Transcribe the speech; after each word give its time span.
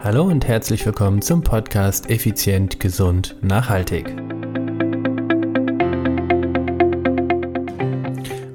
Hallo 0.00 0.22
und 0.22 0.46
herzlich 0.46 0.86
willkommen 0.86 1.20
zum 1.22 1.42
Podcast 1.42 2.08
Effizient, 2.08 2.78
Gesund, 2.78 3.34
Nachhaltig. 3.42 4.14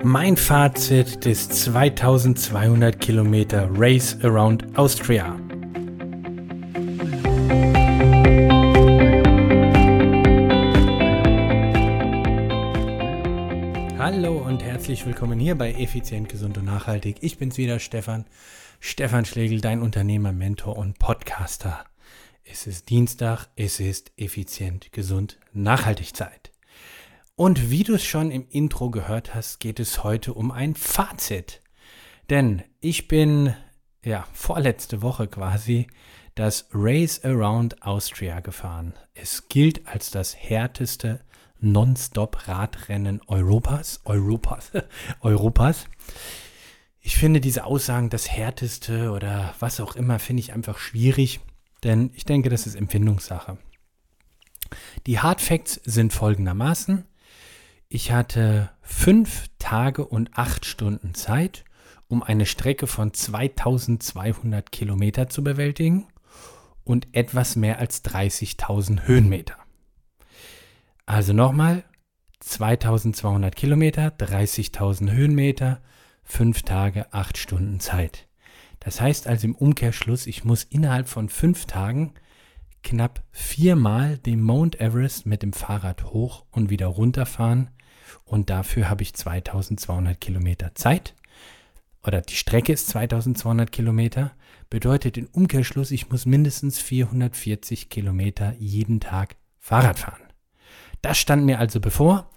Mein 0.02 0.38
Fazit 0.38 1.26
des 1.26 1.50
2200 1.50 2.98
Kilometer 2.98 3.68
Race 3.76 4.18
Around 4.24 4.78
Austria. 4.78 5.36
Herzlich 14.84 15.06
willkommen 15.06 15.40
hier 15.40 15.58
bei 15.58 15.72
Effizient, 15.72 16.28
Gesund 16.28 16.58
und 16.58 16.66
Nachhaltig. 16.66 17.16
Ich 17.22 17.38
bin's 17.38 17.56
wieder, 17.56 17.80
Stefan. 17.80 18.26
Stefan 18.82 19.24
Schlegel, 19.24 19.62
dein 19.62 19.82
Unternehmer, 19.82 20.34
Mentor 20.34 20.78
und 20.78 21.00
Podcaster. 21.00 21.86
Es 22.44 22.68
ist 22.68 22.90
Dienstag, 22.90 23.48
es 23.56 23.80
ist 23.80 24.12
effizient, 24.18 24.92
gesund, 24.92 25.40
nachhaltig 25.54 26.14
Zeit. 26.14 26.52
Und 27.38 27.72
wie 27.72 27.86
du 27.86 27.94
es 27.94 28.04
schon 28.04 28.30
im 28.30 28.46
Intro 28.50 28.90
gehört 28.90 29.34
hast, 29.34 29.62
geht 29.62 29.80
es 29.80 30.04
heute 30.04 30.34
um 30.34 30.52
ein 30.52 30.76
Fazit. 30.76 31.62
Denn 32.30 32.62
ich 32.82 33.08
bin, 33.08 33.56
ja, 34.04 34.28
vorletzte 34.34 35.02
Woche 35.02 35.30
quasi 35.30 35.88
das 36.36 36.68
Race 36.74 37.24
Around 37.24 37.84
Austria 37.84 38.42
gefahren. 38.42 38.96
Es 39.14 39.48
gilt 39.48 39.88
als 39.88 40.12
das 40.12 40.36
härteste 40.36 41.22
Non-Stop-Radrennen 41.64 43.22
Europas. 43.28 44.02
Europas. 44.06 44.72
Europas 45.22 45.88
ich 47.06 47.18
finde 47.18 47.42
diese 47.42 47.66
Aussagen, 47.66 48.10
das 48.10 48.32
Härteste 48.32 49.12
oder 49.12 49.54
was 49.60 49.82
auch 49.82 49.98
immer, 49.98 50.20
finde 50.20 50.40
ich 50.40 50.54
einfach 50.54 50.78
schwierig, 50.78 51.42
denn 51.84 52.12
ich 52.14 52.24
denke, 52.24 52.50
das 52.50 52.66
ist 52.66 52.76
Empfindungssache. 52.76 53.58
Die 55.06 55.20
Hard 55.20 55.42
Facts 55.42 55.82
sind 55.84 56.14
folgendermaßen. 56.14 57.04
Ich 57.90 58.14
hatte 58.14 58.72
fünf 58.82 59.50
Tage 59.60 60.06
und 60.06 60.38
acht 60.38 60.66
Stunden 60.66 61.14
Zeit, 61.14 61.66
um 62.08 62.24
eine 62.24 62.46
Strecke 62.46 62.88
von 62.88 63.14
2200 63.14 64.72
Kilometer 64.72 65.28
zu 65.28 65.44
bewältigen 65.44 66.08
und 66.86 67.10
etwas 67.12 67.58
mehr 67.58 67.80
als 67.80 68.04
30.000 68.06 69.08
Höhenmeter. 69.08 69.58
Also 71.06 71.34
nochmal, 71.34 71.84
2200 72.40 73.56
Kilometer, 73.56 74.08
30.000 74.08 75.12
Höhenmeter, 75.12 75.82
fünf 76.24 76.64
Tage, 76.64 77.12
acht 77.14 77.38
Stunden 77.38 77.80
Zeit. 77.80 78.28
Das 78.80 79.02
heißt 79.02 79.28
also 79.28 79.48
im 79.48 79.56
Umkehrschluss, 79.56 80.28
ich 80.28 80.44
muss 80.44 80.64
innerhalb 80.64 81.08
von 81.08 81.30
fünf 81.30 81.66
Tagen 81.66 82.14
knapp 82.84 83.24
viermal 83.32 84.18
den 84.18 84.42
Mount 84.42 84.80
Everest 84.80 85.26
mit 85.26 85.42
dem 85.42 85.54
Fahrrad 85.54 86.06
hoch 86.06 86.46
und 86.52 86.70
wieder 86.70 86.88
runterfahren 86.88 87.70
und 88.26 88.50
dafür 88.50 88.90
habe 88.90 89.04
ich 89.04 89.14
2200 89.14 90.20
Kilometer 90.20 90.76
Zeit. 90.76 91.16
Oder 92.06 92.22
die 92.22 92.36
Strecke 92.36 92.74
ist 92.74 92.88
2200 92.90 93.72
Kilometer, 93.72 94.34
bedeutet 94.70 95.18
im 95.18 95.28
Umkehrschluss, 95.32 95.92
ich 95.92 96.10
muss 96.10 96.26
mindestens 96.26 96.80
440 96.80 97.90
Kilometer 97.90 98.54
jeden 98.60 99.00
Tag 99.00 99.38
Fahrrad 99.60 100.00
fahren. 100.00 100.33
Das 101.04 101.18
stand 101.18 101.46
mir 101.46 101.60
also 101.60 101.82
bevor 101.82 102.30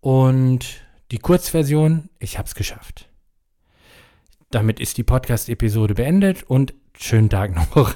und 0.00 0.82
die 1.12 1.18
Kurzversion, 1.18 2.10
ich 2.18 2.36
habe 2.36 2.48
es 2.48 2.56
geschafft. 2.56 3.08
Damit 4.50 4.80
ist 4.80 4.98
die 4.98 5.04
Podcast-Episode 5.04 5.94
beendet 5.94 6.42
und 6.42 6.74
schönen 6.98 7.30
Tag 7.30 7.54
noch. 7.76 7.94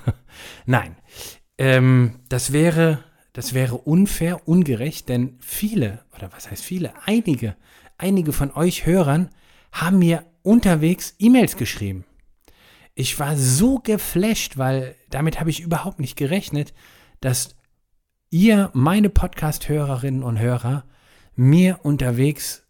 Nein, 0.64 0.95
ähm, 1.59 2.20
das 2.29 2.53
wäre, 2.53 3.03
das 3.33 3.53
wäre 3.53 3.77
unfair, 3.77 4.47
ungerecht, 4.47 5.09
denn 5.09 5.39
viele, 5.41 6.05
oder 6.14 6.33
was 6.33 6.48
heißt 6.48 6.62
viele, 6.62 6.95
einige, 7.05 7.57
einige 7.98 8.33
von 8.33 8.52
euch 8.52 8.86
Hörern 8.86 9.29
haben 9.73 9.98
mir 9.98 10.24
unterwegs 10.42 11.17
E-Mails 11.18 11.57
geschrieben. 11.57 12.05
Ich 12.95 13.18
war 13.18 13.36
so 13.36 13.80
geflasht, 13.80 14.57
weil 14.57 14.95
damit 15.11 15.41
habe 15.41 15.51
ich 15.51 15.61
überhaupt 15.61 15.98
nicht 15.98 16.14
gerechnet, 16.14 16.74
dass 17.20 17.57
ihr, 18.33 18.70
meine 18.73 19.11
Podcast-Hörerinnen 19.11 20.23
und 20.23 20.39
Hörer, 20.39 20.85
mir 21.37 21.81
unterwegs 21.83 22.65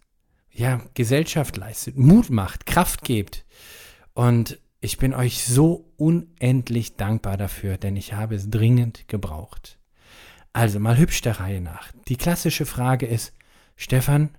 ja, 0.50 0.82
Gesellschaft 0.94 1.56
leistet, 1.56 1.96
Mut 1.96 2.28
macht, 2.28 2.66
Kraft 2.66 3.02
gebt. 3.02 3.46
Und 4.12 4.58
ich 4.80 4.98
bin 4.98 5.14
euch 5.14 5.44
so 5.44 5.92
unendlich 5.96 6.96
dankbar 6.96 7.36
dafür, 7.36 7.78
denn 7.78 7.96
ich 7.96 8.12
habe 8.12 8.34
es 8.34 8.50
dringend 8.50 9.08
gebraucht. 9.08 9.78
Also 10.52 10.80
mal 10.80 10.98
hübsch 10.98 11.22
der 11.22 11.40
Reihe 11.40 11.60
nach. 11.60 11.92
Die 12.08 12.16
klassische 12.16 12.66
Frage 12.66 13.06
ist, 13.06 13.32
Stefan, 13.76 14.30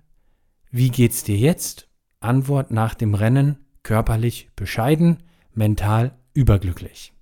wie 0.70 0.90
geht's 0.90 1.24
dir 1.24 1.38
jetzt? 1.38 1.88
Antwort 2.20 2.70
nach 2.70 2.94
dem 2.94 3.16
Rennen, 3.16 3.58
körperlich 3.82 4.50
bescheiden, 4.56 5.24
mental 5.54 6.16
überglücklich. 6.34 7.14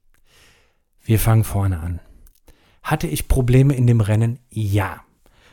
Wir 1.04 1.20
fangen 1.20 1.44
vorne 1.44 1.80
an. 1.80 2.02
Hatte 2.82 3.08
ich 3.08 3.28
Probleme 3.28 3.76
in 3.76 3.88
dem 3.88 4.02
Rennen? 4.02 4.40
Ja. 4.50 5.02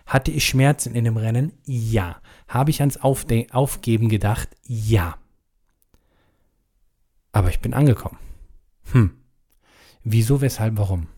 Hatte 0.06 0.30
ich 0.30 0.46
Schmerzen 0.46 0.94
in 0.94 1.04
dem 1.04 1.16
Rennen? 1.16 1.52
Ja. 1.64 2.20
Habe 2.48 2.70
ich 2.70 2.80
ans 2.80 2.96
Aufde 2.96 3.46
Aufgeben 3.50 4.08
gedacht? 4.08 4.48
Ja. 4.64 5.18
Aber 7.32 7.50
ich 7.50 7.60
bin 7.60 7.74
angekommen. 7.74 8.18
Hm. 8.92 9.10
Wieso, 10.02 10.40
weshalb, 10.40 10.78
warum? 10.78 11.08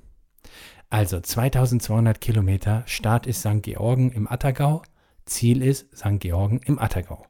Also 0.89 1.21
2200 1.21 2.21
Kilometer, 2.21 2.83
Start 2.87 3.27
ist 3.29 3.41
St. 3.41 3.63
Georgen 3.63 4.11
im 4.11 4.27
Attergau, 4.27 4.83
Ziel 5.25 5.63
ist 5.63 5.97
St. 5.97 6.19
Georgen 6.19 6.61
im 6.65 6.81
Attergau. 6.81 7.25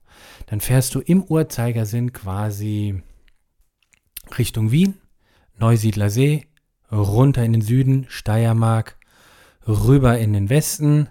Dann 0.46 0.60
fährst 0.60 0.94
du 0.94 1.00
im 1.00 1.22
Uhrzeigersinn 1.22 2.14
quasi 2.14 3.02
Richtung 4.38 4.70
Wien, 4.70 4.94
Neusiedler 5.58 6.08
See, 6.08 6.46
runter 6.90 7.44
in 7.44 7.52
den 7.52 7.62
Süden, 7.62 8.06
Steiermark, 8.08 8.96
rüber 9.66 10.18
in 10.18 10.32
den 10.32 10.50
Westen, 10.50 11.08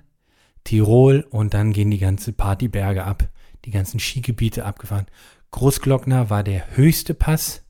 Tirol 0.64 1.26
und 1.30 1.54
dann 1.54 1.74
gehen 1.74 1.92
die 1.92 2.00
ganzen 2.00 2.34
Partyberge 2.34 3.04
ab, 3.04 3.28
die 3.66 3.72
ganzen 3.72 4.00
Skigebiete 4.00 4.66
abgefahren. 4.66 5.08
Großglockner 5.52 6.30
war 6.30 6.44
der 6.44 6.76
höchste 6.76 7.14
Pass. 7.14 7.64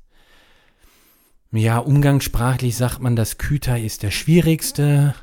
Ja, 1.52 1.80
umgangssprachlich 1.80 2.76
sagt 2.76 3.00
man, 3.00 3.16
das 3.16 3.38
Küter 3.38 3.80
ist 3.80 4.04
der 4.04 4.12
schwierigste. 4.12 5.16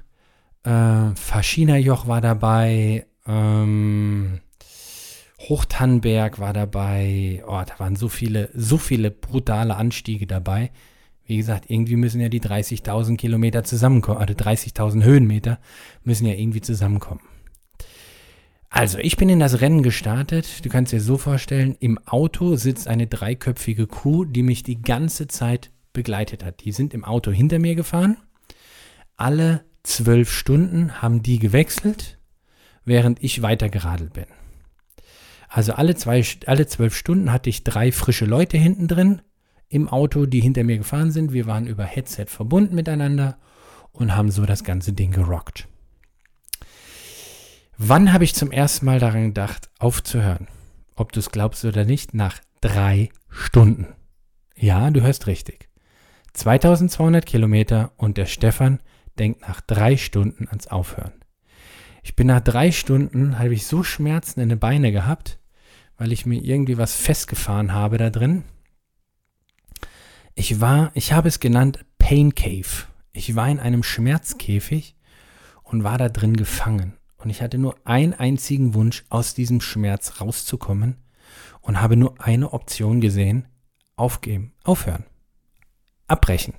Äh, 0.65 1.15
Faschinerjoch 1.15 2.09
war 2.09 2.21
dabei. 2.21 3.07
Ähm, 3.27 4.41
Hochtannberg 5.39 6.41
war 6.41 6.53
dabei. 6.53 7.45
Oh, 7.47 7.63
da 7.65 7.79
waren 7.79 7.95
so 7.95 8.09
viele, 8.09 8.51
so 8.55 8.79
viele 8.79 9.11
brutale 9.11 9.77
Anstiege 9.77 10.27
dabei. 10.27 10.71
Wie 11.27 11.37
gesagt, 11.37 11.69
irgendwie 11.69 11.97
müssen 11.97 12.21
ja 12.21 12.29
die 12.29 12.41
30.000 12.41 13.17
Kilometer 13.17 13.65
zusammenkommen, 13.65 14.19
also 14.19 14.35
30.000 14.35 15.03
Höhenmeter 15.03 15.59
müssen 16.05 16.27
ja 16.27 16.35
irgendwie 16.35 16.61
zusammenkommen. 16.61 17.21
Also, 18.69 18.99
ich 18.99 19.17
bin 19.17 19.29
in 19.29 19.41
das 19.41 19.61
Rennen 19.61 19.83
gestartet. 19.83 20.65
Du 20.65 20.69
kannst 20.69 20.93
dir 20.93 21.01
so 21.01 21.17
vorstellen, 21.17 21.77
im 21.81 21.99
Auto 22.07 22.57
sitzt 22.57 22.89
eine 22.89 23.07
dreiköpfige 23.07 23.87
Crew, 23.87 24.25
die 24.25 24.43
mich 24.43 24.63
die 24.65 24.83
ganze 24.83 25.29
Zeit 25.29 25.71
begleitet 25.93 26.45
hat. 26.45 26.65
Die 26.65 26.73
sind 26.73 26.93
im 26.93 27.05
Auto 27.05 27.31
hinter 27.31 27.59
mir 27.59 27.75
gefahren. 27.75 28.19
Alle 29.17 29.65
zwölf 29.83 30.31
Stunden 30.31 31.01
haben 31.01 31.23
die 31.23 31.39
gewechselt, 31.39 32.19
während 32.85 33.23
ich 33.23 33.41
weiter 33.41 33.69
geradelt 33.69 34.13
bin. 34.13 34.27
Also 35.49 35.73
alle, 35.73 35.95
zwei, 35.95 36.23
alle 36.47 36.67
zwölf 36.67 36.95
Stunden 36.95 37.33
hatte 37.33 37.49
ich 37.49 37.65
drei 37.65 37.93
frische 37.93 38.27
Leute 38.27 38.59
hinten 38.59 38.89
drin 38.89 39.23
im 39.69 39.89
Auto, 39.89 40.27
die 40.27 40.41
hinter 40.41 40.65
mir 40.65 40.79
gefahren 40.79 41.11
sind. 41.11 41.33
Wir 41.33 41.47
waren 41.47 41.67
über 41.67 41.85
Headset 41.85 42.27
verbunden 42.27 42.75
miteinander 42.75 43.39
und 43.93 44.15
haben 44.15 44.31
so 44.31 44.47
das 44.47 44.65
ganze 44.65 44.93
Ding 44.93 45.11
gerockt. 45.11 45.69
Wann 47.79 48.13
habe 48.13 48.25
ich 48.25 48.35
zum 48.35 48.53
ersten 48.53 48.87
Mal 48.87 49.01
daran 49.01 49.27
gedacht, 49.27 49.71
aufzuhören? 49.79 50.49
Ob 50.95 51.13
du 51.13 51.21
es 51.21 51.31
glaubst 51.31 51.65
oder 51.65 51.85
nicht, 51.85 52.15
nach 52.15 52.41
drei 52.61 53.11
Stunden. 53.29 53.89
Ja, 54.55 54.91
du 54.91 55.03
hörst 55.03 55.27
richtig. 55.27 55.69
2200 56.33 57.27
Kilometer 57.27 57.93
und 57.97 58.17
der 58.17 58.27
Stefan 58.27 58.81
denkt 59.19 59.43
nach 59.43 59.61
drei 59.61 59.97
Stunden 59.97 60.49
ans 60.49 60.67
Aufhören. 60.69 61.13
Ich 62.03 62.15
bin 62.15 62.29
nach 62.29 62.41
drei 62.41 62.73
Stunden, 62.73 63.39
habe 63.39 63.53
ich 63.55 63.67
so 63.67 63.83
Schmerzen 63.83 64.41
in 64.41 64.49
den 64.49 64.59
Beine 64.59 64.93
gehabt, 64.93 65.39
weil 65.99 66.13
ich 66.13 66.25
mir 66.25 66.41
irgendwie 66.41 66.79
was 66.79 66.95
festgefahren 66.95 67.73
habe 67.73 67.99
da 67.99 68.11
drin. 68.11 68.45
Ich 70.39 70.61
war, 70.61 70.91
ich 70.93 71.15
habe 71.15 71.29
es 71.29 71.41
genannt 71.41 71.87
Pain 71.97 72.35
Cave. 72.35 72.85
Ich 73.13 73.35
war 73.37 73.49
in 73.49 73.59
einem 73.59 73.83
Schmerzkäfig 73.83 74.95
und 75.63 75.83
war 75.83 75.97
da 75.97 76.11
drin 76.11 76.37
gefangen. 76.37 76.93
Und 77.17 77.31
ich 77.31 77.41
hatte 77.41 77.57
nur 77.57 77.75
einen 77.85 78.13
einzigen 78.13 78.75
Wunsch, 78.75 79.07
aus 79.09 79.33
diesem 79.33 79.63
Schmerz 79.63 80.21
rauszukommen 80.21 80.97
und 81.63 81.81
habe 81.81 81.97
nur 81.97 82.21
eine 82.21 82.53
Option 82.53 83.01
gesehen, 83.01 83.49
aufgeben, 83.97 84.53
aufhören, 84.63 85.07
abbrechen. 86.07 86.53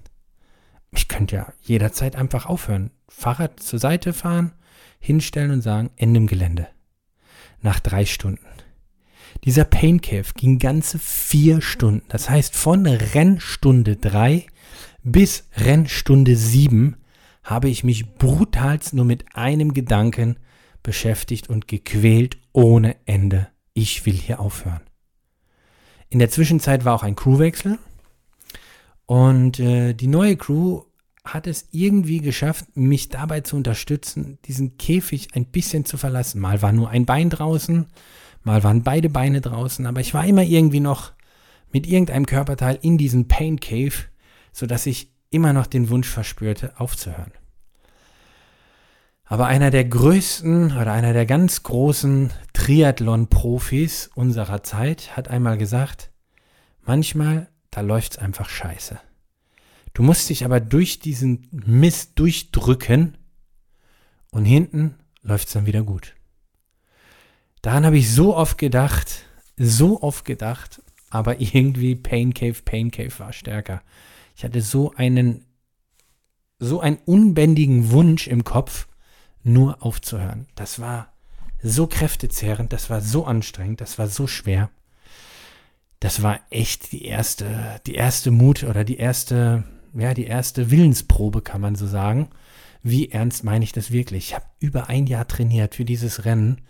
ich 0.90 1.08
könnte 1.08 1.36
ja 1.36 1.54
jederzeit 1.62 2.16
einfach 2.16 2.48
aufhören. 2.48 2.90
Fahrrad 3.08 3.60
zur 3.60 3.78
Seite 3.78 4.12
fahren, 4.12 4.54
hinstellen 5.00 5.52
und 5.52 5.62
sagen, 5.62 5.92
Ende 5.98 6.18
im 6.18 6.26
Gelände. 6.26 6.68
Nach 7.62 7.80
drei 7.80 8.06
Stunden. 8.06 8.44
Dieser 9.44 9.66
Pain 9.66 10.02
Cave 10.02 10.34
ging 10.36 10.60
ganze 10.60 11.00
vier 11.00 11.62
Stunden. 11.62 12.06
Das 12.10 12.30
heißt, 12.30 12.56
von 12.56 12.86
Rennstunde 12.86 13.96
drei 13.96 14.48
bis 15.04 15.48
Rennstunde 15.56 16.36
sieben 16.36 16.98
habe 17.44 17.70
ich 17.70 17.84
mich 17.84 18.14
brutalst 18.16 18.94
nur 18.94 19.06
mit 19.06 19.26
einem 19.36 19.74
Gedanken 19.74 20.38
beschäftigt 20.84 21.50
und 21.50 21.68
gequält 21.68 22.38
ohne 22.52 22.96
Ende. 23.06 23.48
Ich 23.74 24.06
will 24.06 24.14
hier 24.14 24.40
aufhören. 24.40 24.82
In 26.10 26.20
der 26.20 26.30
Zwischenzeit 26.30 26.86
war 26.86 26.96
auch 26.96 27.04
ein 27.04 27.16
Crewwechsel. 27.16 27.78
Und 29.06 29.60
äh, 29.60 29.94
die 29.94 30.08
neue 30.08 30.36
Crew 30.36 30.84
hat 31.24 31.48
es 31.48 31.68
irgendwie 31.72 32.20
geschafft, 32.20 32.66
mich 32.76 33.10
dabei 33.10 33.42
zu 33.42 33.56
unterstützen, 33.56 34.38
diesen 34.46 34.78
Käfig 34.78 35.30
ein 35.34 35.46
bisschen 35.46 35.86
zu 35.86 35.98
verlassen. 35.98 36.40
Mal 36.40 36.62
war 36.62 36.72
nur 36.72 36.90
ein 36.90 37.06
Bein 37.06 37.30
draußen, 37.30 37.88
mal 38.48 38.64
waren 38.64 38.82
beide 38.82 39.10
Beine 39.10 39.42
draußen, 39.42 39.86
aber 39.86 40.02
ich 40.02 40.16
war 40.16 40.26
immer 40.26 40.42
irgendwie 40.42 40.80
noch 40.80 41.12
mit 41.72 41.86
irgendeinem 41.86 42.26
Körperteil 42.26 42.80
in 42.82 42.98
diesem 42.98 43.28
Pain 43.28 43.60
Cave, 43.60 43.94
sodass 44.52 44.88
ich 44.88 45.12
immer 45.30 45.54
noch 45.54 45.68
den 45.68 45.90
Wunsch 45.90 46.08
verspürte, 46.08 46.80
aufzuhören. 46.80 47.34
Aber 49.26 49.48
einer 49.48 49.70
der 49.70 49.84
größten 49.84 50.72
oder 50.72 50.94
einer 50.94 51.12
der 51.12 51.26
ganz 51.26 51.62
großen 51.64 52.32
Triathlon-Profis 52.54 54.10
unserer 54.16 54.64
Zeit 54.64 55.18
hat 55.18 55.28
einmal 55.28 55.58
gesagt, 55.58 56.12
manchmal, 56.82 57.50
da 57.70 57.82
läuft 57.82 58.14
es 58.14 58.18
einfach 58.18 58.48
scheiße. 58.48 58.98
Du 59.94 60.04
musst 60.04 60.30
dich 60.30 60.46
aber 60.46 60.62
durch 60.62 61.00
diesen 61.00 61.50
Mist 61.52 62.18
durchdrücken 62.18 63.18
und 64.32 64.46
hinten 64.46 64.96
läuft 65.22 65.48
es 65.48 65.54
dann 65.54 65.66
wieder 65.66 65.84
gut. 65.84 66.17
Daran 67.62 67.86
habe 67.86 67.98
ich 67.98 68.12
so 68.12 68.36
oft 68.36 68.58
gedacht, 68.58 69.26
so 69.58 70.02
oft 70.02 70.26
gedacht, 70.26 70.82
aber 71.10 71.40
irgendwie 71.42 71.96
Pain 71.96 72.34
Cave, 72.34 72.62
Pain 72.64 72.92
Cave 72.92 73.18
war 73.20 73.34
stärker. 73.34 73.82
Ich 74.36 74.44
hatte 74.44 74.62
so 74.62 74.94
einen, 74.96 75.46
so 76.60 76.80
einen 76.80 77.00
unbändigen 77.06 77.92
Wunsch 77.92 78.28
im 78.28 78.44
Kopf, 78.44 78.88
nur 79.44 79.84
aufzuhören. 79.84 80.48
Das 80.56 80.80
war 80.80 81.14
so 81.62 81.88
kräftezehrend, 81.88 82.72
das 82.74 82.90
war 82.90 83.02
so 83.02 83.26
anstrengend, 83.26 83.82
das 83.82 83.98
war 83.98 84.08
so 84.08 84.28
schwer. 84.28 84.70
Das 86.00 86.22
war 86.22 86.40
echt 86.52 86.92
die 86.92 87.06
erste, 87.06 87.82
die 87.88 87.96
erste 87.96 88.30
Mut 88.30 88.64
oder 88.64 88.84
die 88.84 88.98
erste, 88.98 89.64
ja, 89.96 90.14
die 90.14 90.26
erste 90.26 90.70
Willensprobe, 90.70 91.42
kann 91.42 91.62
man 91.62 91.76
so 91.76 91.88
sagen. 91.88 92.30
Wie 92.84 93.10
ernst 93.10 93.44
meine 93.44 93.64
ich 93.64 93.72
das 93.72 93.90
wirklich? 93.92 94.28
Ich 94.28 94.36
habe 94.36 94.46
über 94.60 94.90
ein 94.90 95.08
Jahr 95.08 95.28
trainiert 95.28 95.74
für 95.76 95.86
dieses 95.86 96.26
Rennen, 96.26 96.62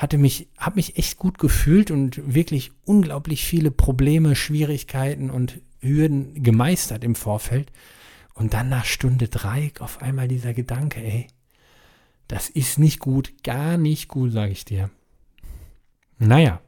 hatte 0.00 0.16
mich, 0.16 0.48
habe 0.56 0.76
mich 0.76 0.96
echt 0.96 1.18
gut 1.18 1.38
gefühlt 1.38 1.90
und 1.90 2.34
wirklich 2.34 2.72
unglaublich 2.86 3.44
viele 3.44 3.70
Probleme, 3.70 4.34
Schwierigkeiten 4.34 5.28
und 5.30 5.60
Hürden 5.80 6.42
gemeistert 6.42 7.04
im 7.04 7.14
Vorfeld. 7.14 7.70
Und 8.32 8.54
dann 8.54 8.70
nach 8.70 8.86
Stunde 8.86 9.28
drei 9.28 9.72
auf 9.78 10.00
einmal 10.00 10.26
dieser 10.26 10.54
Gedanke, 10.54 11.02
ey, 11.02 11.26
das 12.28 12.48
ist 12.48 12.78
nicht 12.78 12.98
gut, 12.98 13.44
gar 13.44 13.76
nicht 13.76 14.08
gut, 14.08 14.32
sage 14.32 14.52
ich 14.52 14.64
dir. 14.64 14.88
Naja. 16.18 16.62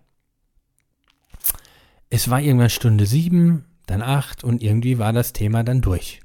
Es 2.11 2.29
war 2.29 2.43
irgendwann 2.43 2.69
Stunde 2.69 3.07
sieben, 3.07 3.65
dann 3.87 4.03
acht 4.03 4.45
und 4.45 4.63
irgendwie 4.63 4.99
war 4.99 5.15
das 5.15 5.33
Thema 5.33 5.65
dann 5.65 5.81
durch. 5.81 6.21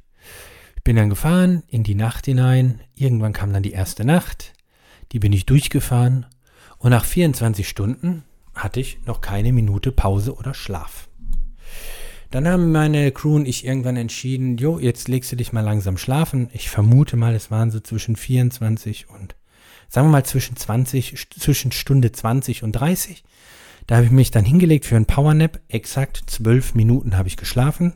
Ich 0.76 0.84
bin 0.84 0.98
dann 0.98 1.10
gefahren 1.10 1.64
in 1.70 1.84
die 1.84 1.96
Nacht 1.96 2.26
hinein. 2.26 2.82
Irgendwann 2.96 3.32
kam 3.32 3.54
dann 3.54 3.64
die 3.64 3.72
erste 3.72 4.04
Nacht. 4.04 4.54
Die 5.14 5.20
bin 5.20 5.32
ich 5.32 5.46
durchgefahren. 5.46 6.26
Und 6.78 6.92
nach 6.92 7.06
24 7.06 7.68
Stunden 7.68 8.24
hatte 8.54 8.80
ich 8.80 9.00
noch 9.06 9.22
keine 9.22 9.54
Minute 9.54 9.92
Pause 9.92 10.36
oder 10.36 10.54
Schlaf. 10.54 11.08
Dann 12.32 12.48
haben 12.48 12.72
meine 12.72 13.12
Crew 13.12 13.36
und 13.36 13.48
ich 13.48 13.66
irgendwann 13.66 13.96
entschieden, 13.96 14.58
jo, 14.58 14.80
jetzt 14.80 15.08
legst 15.08 15.32
du 15.32 15.36
dich 15.38 15.54
mal 15.54 15.62
langsam 15.62 15.98
schlafen. 15.98 16.50
Ich 16.52 16.70
vermute 16.70 17.16
mal, 17.16 17.34
es 17.34 17.52
waren 17.52 17.72
so 17.72 17.80
zwischen 17.80 18.16
24 18.16 19.10
und, 19.10 19.36
sagen 19.88 20.08
wir 20.08 20.12
mal, 20.12 20.26
zwischen 20.26 20.58
20, 20.58 21.28
zwischen 21.40 21.72
Stunde 21.72 22.12
20 22.12 22.64
und 22.64 22.74
30. 22.74 23.24
Da 23.86 23.96
habe 23.96 24.06
ich 24.06 24.12
mich 24.12 24.32
dann 24.32 24.44
hingelegt 24.44 24.86
für 24.86 24.98
einen 24.98 25.06
Powernap. 25.06 25.62
Exakt 25.70 26.24
zwölf 26.28 26.76
Minuten 26.76 27.18
habe 27.18 27.30
ich 27.30 27.38
geschlafen, 27.38 27.94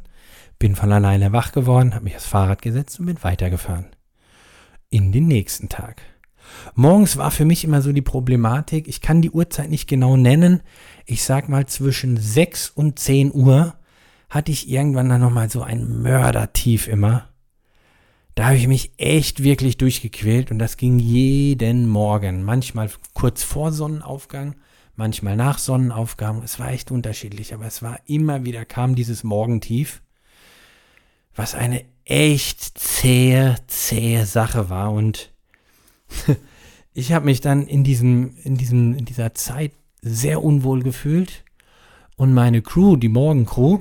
bin 0.57 0.75
von 0.75 0.91
alleine 0.93 1.33
wach 1.33 1.51
geworden, 1.51 1.93
habe 1.93 2.05
mich 2.05 2.15
aufs 2.15 2.25
Fahrrad 2.25 2.61
gesetzt 2.61 2.99
und 3.01 3.07
bin 3.07 3.21
weitergefahren. 3.21 3.87
In 4.89 5.11
den 5.11 5.27
nächsten 5.27 5.67
Tag. 5.67 6.01
Morgens 6.75 7.17
war 7.17 7.31
für 7.31 7.45
mich 7.45 7.63
immer 7.63 7.81
so 7.81 7.91
die 7.91 8.01
Problematik, 8.01 8.87
ich 8.87 9.01
kann 9.01 9.21
die 9.21 9.31
Uhrzeit 9.31 9.69
nicht 9.69 9.87
genau 9.87 10.17
nennen. 10.17 10.61
Ich 11.05 11.23
sag 11.23 11.49
mal 11.49 11.65
zwischen 11.65 12.17
6 12.17 12.69
und 12.69 12.99
10 12.99 13.33
Uhr 13.33 13.75
hatte 14.29 14.51
ich 14.51 14.69
irgendwann 14.69 15.09
dann 15.09 15.21
nochmal 15.21 15.49
so 15.49 15.61
ein 15.61 16.01
Mördertief 16.01 16.87
immer. 16.87 17.27
Da 18.35 18.45
habe 18.45 18.55
ich 18.55 18.67
mich 18.67 18.93
echt 18.97 19.43
wirklich 19.43 19.77
durchgequält 19.77 20.51
und 20.51 20.59
das 20.59 20.77
ging 20.77 20.99
jeden 20.99 21.87
Morgen. 21.87 22.43
Manchmal 22.43 22.89
kurz 23.13 23.43
vor 23.43 23.73
Sonnenaufgang, 23.73 24.55
manchmal 24.95 25.35
nach 25.35 25.57
Sonnenaufgang. 25.57 26.41
Es 26.43 26.57
war 26.57 26.71
echt 26.71 26.91
unterschiedlich, 26.91 27.53
aber 27.53 27.65
es 27.65 27.81
war 27.81 27.99
immer 28.05 28.45
wieder 28.45 28.63
kam 28.63 28.95
dieses 28.95 29.25
Morgentief, 29.25 30.01
was 31.35 31.55
eine 31.55 31.83
echt 32.05 32.77
zähe, 32.79 33.57
zähe 33.67 34.25
Sache 34.25 34.69
war 34.69 34.93
und 34.93 35.30
ich 36.93 37.11
habe 37.11 37.25
mich 37.25 37.41
dann 37.41 37.67
in 37.67 37.83
diesem, 37.83 38.35
in 38.43 38.57
diesem, 38.57 38.95
in 38.97 39.05
dieser 39.05 39.33
Zeit 39.33 39.71
sehr 40.01 40.43
unwohl 40.43 40.83
gefühlt 40.83 41.43
und 42.15 42.33
meine 42.33 42.61
Crew, 42.61 42.97
die 42.97 43.09
Morgencrew, 43.09 43.79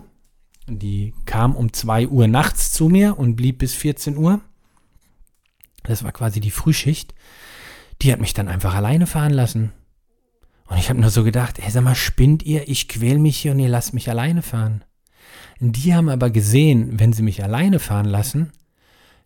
die 0.66 1.14
kam 1.26 1.56
um 1.56 1.72
2 1.72 2.08
Uhr 2.08 2.26
nachts 2.26 2.72
zu 2.72 2.88
mir 2.88 3.18
und 3.18 3.36
blieb 3.36 3.58
bis 3.58 3.74
14 3.74 4.16
Uhr. 4.16 4.40
Das 5.82 6.04
war 6.04 6.12
quasi 6.12 6.40
die 6.40 6.50
Frühschicht. 6.50 7.14
Die 8.02 8.12
hat 8.12 8.20
mich 8.20 8.34
dann 8.34 8.48
einfach 8.48 8.74
alleine 8.74 9.06
fahren 9.06 9.32
lassen. 9.32 9.72
Und 10.66 10.78
ich 10.78 10.88
habe 10.88 11.00
nur 11.00 11.10
so 11.10 11.24
gedacht, 11.24 11.58
ey, 11.58 11.70
sag 11.70 11.82
mal, 11.82 11.94
spinnt 11.94 12.44
ihr? 12.44 12.68
Ich 12.68 12.88
quäl 12.88 13.18
mich 13.18 13.38
hier 13.38 13.52
und 13.52 13.58
ihr 13.58 13.68
lasst 13.68 13.92
mich 13.92 14.08
alleine 14.08 14.42
fahren. 14.42 14.84
Die 15.58 15.94
haben 15.94 16.08
aber 16.08 16.30
gesehen, 16.30 16.98
wenn 17.00 17.12
sie 17.12 17.22
mich 17.22 17.42
alleine 17.42 17.78
fahren 17.78 18.06
lassen, 18.06 18.52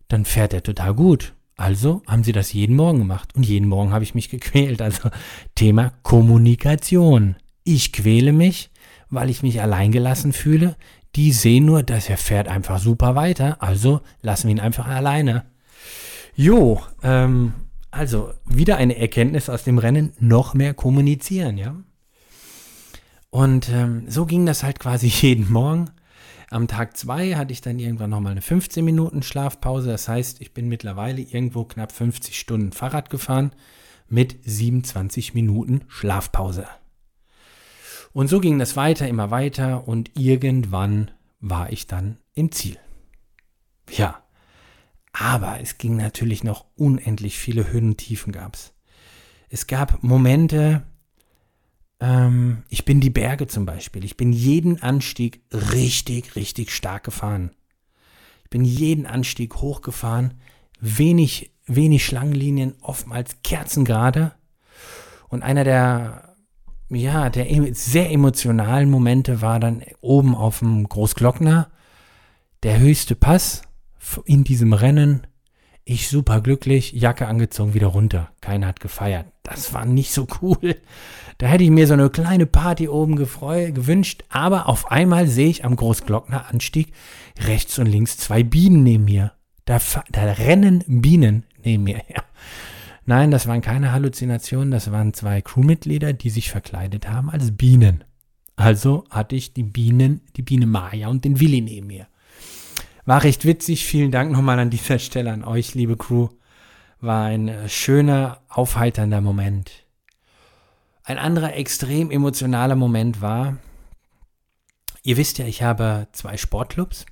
dann 0.07 0.25
fährt 0.25 0.53
er 0.53 0.63
total 0.63 0.93
gut. 0.93 1.33
Also 1.57 2.01
haben 2.07 2.23
sie 2.23 2.33
das 2.33 2.53
jeden 2.53 2.75
Morgen 2.75 2.99
gemacht. 2.99 3.35
Und 3.35 3.45
jeden 3.45 3.67
Morgen 3.67 3.91
habe 3.91 4.03
ich 4.03 4.15
mich 4.15 4.29
gequält. 4.31 4.81
Also 4.81 5.09
Thema 5.55 5.93
Kommunikation. 6.03 7.35
Ich 7.63 7.93
quäle 7.93 8.31
mich, 8.31 8.69
weil 9.09 9.29
ich 9.29 9.41
mich 9.41 9.61
alleingelassen 9.61 10.33
fühle 10.33 10.75
die 11.15 11.31
sehen 11.31 11.65
nur, 11.65 11.83
dass 11.83 12.09
er 12.09 12.17
fährt 12.17 12.47
einfach 12.47 12.79
super 12.79 13.15
weiter, 13.15 13.61
also 13.61 14.01
lassen 14.21 14.47
wir 14.47 14.55
ihn 14.55 14.59
einfach 14.59 14.87
alleine. 14.87 15.45
Jo, 16.35 16.81
ähm, 17.03 17.53
also 17.91 18.33
wieder 18.45 18.77
eine 18.77 18.97
Erkenntnis 18.97 19.49
aus 19.49 19.63
dem 19.63 19.77
Rennen, 19.77 20.11
noch 20.19 20.53
mehr 20.53 20.73
kommunizieren, 20.73 21.57
ja. 21.57 21.75
Und 23.29 23.69
ähm, 23.69 24.05
so 24.09 24.25
ging 24.25 24.45
das 24.45 24.63
halt 24.63 24.79
quasi 24.79 25.07
jeden 25.21 25.51
Morgen. 25.51 25.89
Am 26.49 26.67
Tag 26.67 26.95
2 26.95 27.35
hatte 27.35 27.53
ich 27.53 27.61
dann 27.61 27.79
irgendwann 27.79 28.11
nochmal 28.11 28.33
eine 28.33 28.41
15 28.41 28.85
Minuten 28.85 29.23
Schlafpause. 29.23 29.89
Das 29.89 30.07
heißt, 30.07 30.41
ich 30.41 30.53
bin 30.53 30.67
mittlerweile 30.67 31.21
irgendwo 31.21 31.65
knapp 31.65 31.91
50 31.91 32.37
Stunden 32.39 32.71
Fahrrad 32.71 33.09
gefahren 33.09 33.51
mit 34.07 34.37
27 34.43 35.33
Minuten 35.33 35.81
Schlafpause. 35.87 36.67
Und 38.13 38.29
so 38.29 38.39
ging 38.39 38.59
das 38.59 38.75
weiter, 38.75 39.07
immer 39.07 39.31
weiter 39.31 39.87
und 39.87 40.11
irgendwann 40.15 41.11
war 41.39 41.71
ich 41.71 41.87
dann 41.87 42.17
im 42.33 42.51
Ziel. 42.51 42.77
Ja, 43.89 44.23
aber 45.11 45.59
es 45.61 45.77
ging 45.77 45.95
natürlich 45.95 46.43
noch 46.43 46.65
unendlich 46.75 47.37
viele 47.37 47.71
Höhen 47.71 47.89
und 47.89 47.97
Tiefen 47.97 48.31
gab's. 48.31 48.73
Es 49.49 49.67
gab 49.67 50.03
Momente, 50.03 50.83
ähm, 51.99 52.63
ich 52.69 52.85
bin 52.85 52.99
die 52.99 53.09
Berge 53.09 53.47
zum 53.47 53.65
Beispiel, 53.65 54.03
ich 54.03 54.17
bin 54.17 54.31
jeden 54.33 54.81
Anstieg 54.81 55.41
richtig, 55.51 56.35
richtig 56.35 56.71
stark 56.71 57.03
gefahren. 57.03 57.51
Ich 58.43 58.49
bin 58.49 58.63
jeden 58.63 59.05
Anstieg 59.05 59.55
hochgefahren, 59.55 60.35
wenig, 60.79 61.51
wenig 61.65 62.05
Schlangenlinien, 62.05 62.75
oftmals 62.81 63.37
kerzengerade. 63.43 64.33
Und 65.29 65.43
einer 65.43 65.63
der 65.63 66.25
ja, 66.89 67.29
der 67.29 67.47
sehr 67.73 68.11
emotionalen 68.11 68.89
Momente 68.89 69.41
war 69.41 69.59
dann 69.59 69.83
oben 70.01 70.35
auf 70.35 70.59
dem 70.59 70.87
Großglockner 70.87 71.69
der 72.63 72.79
höchste 72.79 73.15
Pass 73.15 73.63
in 74.25 74.43
diesem 74.43 74.73
Rennen. 74.73 75.25
Ich 75.87 76.09
super 76.09 76.41
glücklich, 76.41 76.93
Jacke 76.93 77.27
angezogen, 77.27 77.75
wieder 77.75 77.87
runter. 77.87 78.31
Keiner 78.41 78.65
hat 78.65 78.79
gefeiert. 78.79 79.27
Das 79.43 79.71
war 79.71 79.85
nicht 79.85 80.11
so 80.11 80.25
cool. 80.41 80.77
Da 81.37 81.45
hätte 81.45 81.63
ich 81.63 81.69
mir 81.69 81.85
so 81.85 81.93
eine 81.93 82.09
kleine 82.09 82.47
Party 82.47 82.89
oben 82.89 83.15
gewünscht, 83.15 84.23
aber 84.29 84.67
auf 84.67 84.91
einmal 84.91 85.27
sehe 85.27 85.47
ich 85.47 85.63
am 85.63 85.75
Großglockner 85.75 86.49
Anstieg 86.49 86.91
rechts 87.37 87.77
und 87.77 87.85
links 87.85 88.17
zwei 88.17 88.41
Bienen 88.41 88.81
neben 88.81 89.05
mir. 89.05 89.33
Da, 89.65 89.79
da 90.11 90.23
rennen 90.23 90.83
Bienen 90.87 91.43
neben 91.63 91.83
mir 91.83 91.97
her. 91.97 92.23
Nein, 93.05 93.29
das 93.29 93.45
waren 93.45 93.61
keine 93.61 93.91
Halluzinationen, 93.91 94.71
das 94.71 94.91
waren 94.91 95.13
zwei 95.13 95.43
Crewmitglieder, 95.43 96.13
die 96.13 96.31
sich 96.31 96.49
verkleidet 96.49 97.07
haben 97.07 97.29
als 97.29 97.55
Bienen. 97.55 98.03
Also 98.55 99.03
hatte 99.11 99.35
ich 99.35 99.53
die 99.53 99.63
Bienen, 99.63 100.21
die 100.35 100.41
Biene 100.41 100.65
Maya 100.65 101.09
und 101.09 101.25
den 101.25 101.39
Willi 101.39 101.61
neben 101.61 101.85
mir. 101.85 102.07
War 103.05 103.23
recht 103.23 103.45
witzig. 103.45 103.85
Vielen 103.85 104.11
Dank 104.11 104.31
nochmal 104.31 104.59
an 104.59 104.71
dieser 104.71 104.97
Stelle 104.97 105.31
an 105.31 105.43
euch, 105.43 105.75
liebe 105.75 105.95
Crew. 105.95 106.29
War 106.99 107.25
ein 107.25 107.47
äh, 107.47 107.69
schöner, 107.69 108.41
aufheiternder 108.49 109.21
Moment. 109.21 109.85
Ein 111.03 111.19
anderer 111.19 111.55
extrem 111.55 112.09
emotionaler 112.09 112.75
Moment 112.75 113.21
war, 113.21 113.57
ihr 115.03 115.17
wisst 115.17 115.37
ja, 115.37 115.45
ich 115.45 115.61
habe 115.61 116.07
zwei 116.13 116.35
Sportclubs 116.35 117.05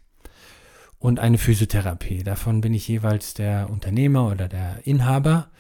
und 0.98 1.20
eine 1.20 1.38
Physiotherapie. 1.38 2.24
Davon 2.24 2.62
bin 2.62 2.74
ich 2.74 2.88
jeweils 2.88 3.36
der 3.36 3.70
Unternehmer 3.70 4.32
oder 4.32 4.48
der 4.48 4.80
Inhaber. 4.86 5.52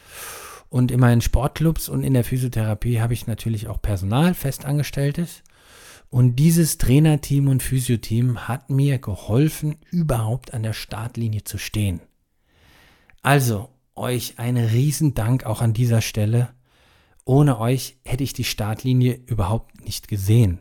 Und 0.69 0.89
in 0.89 0.99
meinen 0.99 1.21
Sportclubs 1.21 1.89
und 1.89 2.03
in 2.03 2.15
der 2.15 2.23
Physiotherapie 2.23 2.99
habe 2.99 3.13
ich 3.13 3.27
natürlich 3.27 3.67
auch 3.67 3.79
Personal, 3.79 4.33
festangestelltes. 4.33 5.43
Und 6.13 6.35
dieses 6.35 6.77
Trainerteam 6.77 7.47
und 7.47 7.63
Physioteam 7.63 8.47
hat 8.47 8.69
mir 8.69 8.99
geholfen, 8.99 9.77
überhaupt 9.89 10.53
an 10.53 10.61
der 10.61 10.73
Startlinie 10.73 11.43
zu 11.43 11.57
stehen. 11.57 12.01
Also, 13.23 13.69
euch 13.95 14.37
einen 14.37 14.63
riesen 14.63 15.15
Dank 15.15 15.43
auch 15.43 15.59
an 15.59 15.73
dieser 15.73 16.01
Stelle. 16.01 16.53
Ohne 17.25 17.59
euch 17.59 17.97
hätte 18.05 18.23
ich 18.23 18.33
die 18.33 18.43
Startlinie 18.43 19.21
überhaupt 19.25 19.83
nicht 19.83 20.07
gesehen. 20.07 20.59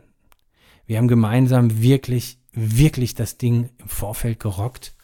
Wir 0.86 0.96
haben 0.96 1.06
gemeinsam 1.06 1.82
wirklich 1.82 2.38
wirklich 2.52 3.14
das 3.14 3.36
Ding 3.36 3.68
im 3.76 3.88
Vorfeld 3.88 4.40
gerockt, 4.40 4.94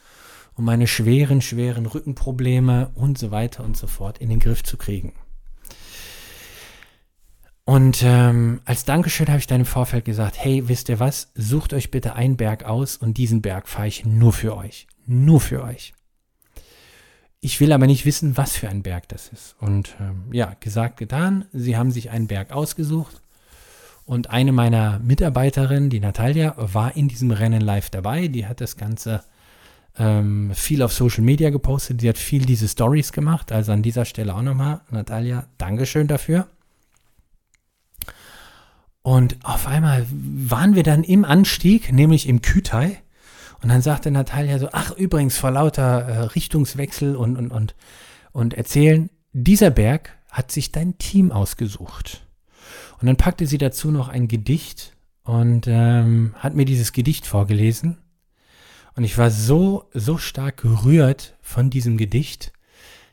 um 0.54 0.64
meine 0.64 0.86
schweren, 0.86 1.42
schweren 1.42 1.84
Rückenprobleme 1.84 2.90
und 2.94 3.18
so 3.18 3.30
weiter 3.30 3.64
und 3.64 3.76
so 3.76 3.86
fort 3.86 4.16
in 4.16 4.30
den 4.30 4.40
Griff 4.40 4.62
zu 4.62 4.78
kriegen. 4.78 5.12
Und 7.68 8.02
ähm, 8.02 8.62
als 8.64 8.86
Dankeschön 8.86 9.28
habe 9.28 9.40
ich 9.40 9.46
dann 9.46 9.60
im 9.60 9.66
Vorfeld 9.66 10.06
gesagt, 10.06 10.42
hey, 10.42 10.70
wisst 10.70 10.88
ihr 10.88 11.00
was, 11.00 11.30
sucht 11.34 11.74
euch 11.74 11.90
bitte 11.90 12.14
einen 12.14 12.38
Berg 12.38 12.64
aus 12.64 12.96
und 12.96 13.18
diesen 13.18 13.42
Berg 13.42 13.68
fahre 13.68 13.88
ich 13.88 14.06
nur 14.06 14.32
für 14.32 14.56
euch. 14.56 14.86
Nur 15.04 15.38
für 15.38 15.62
euch. 15.62 15.92
Ich 17.42 17.60
will 17.60 17.72
aber 17.72 17.86
nicht 17.86 18.06
wissen, 18.06 18.38
was 18.38 18.56
für 18.56 18.70
ein 18.70 18.82
Berg 18.82 19.10
das 19.10 19.28
ist. 19.28 19.54
Und 19.60 19.96
ähm, 20.00 20.32
ja, 20.32 20.56
gesagt, 20.60 20.96
getan. 20.96 21.44
Sie 21.52 21.76
haben 21.76 21.90
sich 21.90 22.08
einen 22.08 22.26
Berg 22.26 22.52
ausgesucht. 22.52 23.20
Und 24.06 24.30
eine 24.30 24.52
meiner 24.52 24.98
Mitarbeiterinnen, 25.00 25.90
die 25.90 26.00
Natalia, 26.00 26.54
war 26.56 26.96
in 26.96 27.08
diesem 27.08 27.32
Rennen 27.32 27.60
live 27.60 27.90
dabei. 27.90 28.28
Die 28.28 28.46
hat 28.46 28.62
das 28.62 28.78
Ganze 28.78 29.22
ähm, 29.98 30.52
viel 30.54 30.80
auf 30.80 30.94
Social 30.94 31.22
Media 31.22 31.50
gepostet. 31.50 32.00
Sie 32.00 32.08
hat 32.08 32.16
viel 32.16 32.46
diese 32.46 32.66
Stories 32.66 33.12
gemacht. 33.12 33.52
Also 33.52 33.72
an 33.72 33.82
dieser 33.82 34.06
Stelle 34.06 34.34
auch 34.34 34.40
nochmal, 34.40 34.80
Natalia, 34.90 35.44
Dankeschön 35.58 36.06
dafür. 36.06 36.48
Und 39.08 39.38
auf 39.42 39.66
einmal 39.66 40.06
waren 40.10 40.74
wir 40.74 40.82
dann 40.82 41.02
im 41.02 41.24
Anstieg, 41.24 41.90
nämlich 41.94 42.28
im 42.28 42.42
Kütai. 42.42 42.98
Und 43.62 43.70
dann 43.70 43.80
sagte 43.80 44.10
Natalia 44.10 44.58
so, 44.58 44.68
ach 44.72 44.90
übrigens, 44.90 45.38
vor 45.38 45.50
lauter 45.50 46.02
äh, 46.02 46.18
Richtungswechsel 46.24 47.16
und, 47.16 47.38
und, 47.38 47.50
und, 47.50 47.74
und 48.32 48.52
erzählen, 48.52 49.08
dieser 49.32 49.70
Berg 49.70 50.10
hat 50.30 50.52
sich 50.52 50.72
dein 50.72 50.98
Team 50.98 51.32
ausgesucht. 51.32 52.26
Und 53.00 53.06
dann 53.06 53.16
packte 53.16 53.46
sie 53.46 53.56
dazu 53.56 53.90
noch 53.90 54.10
ein 54.10 54.28
Gedicht 54.28 54.94
und 55.22 55.66
ähm, 55.68 56.34
hat 56.38 56.54
mir 56.54 56.66
dieses 56.66 56.92
Gedicht 56.92 57.26
vorgelesen. 57.26 57.96
Und 58.94 59.04
ich 59.04 59.16
war 59.16 59.30
so, 59.30 59.88
so 59.94 60.18
stark 60.18 60.58
gerührt 60.58 61.34
von 61.40 61.70
diesem 61.70 61.96
Gedicht, 61.96 62.52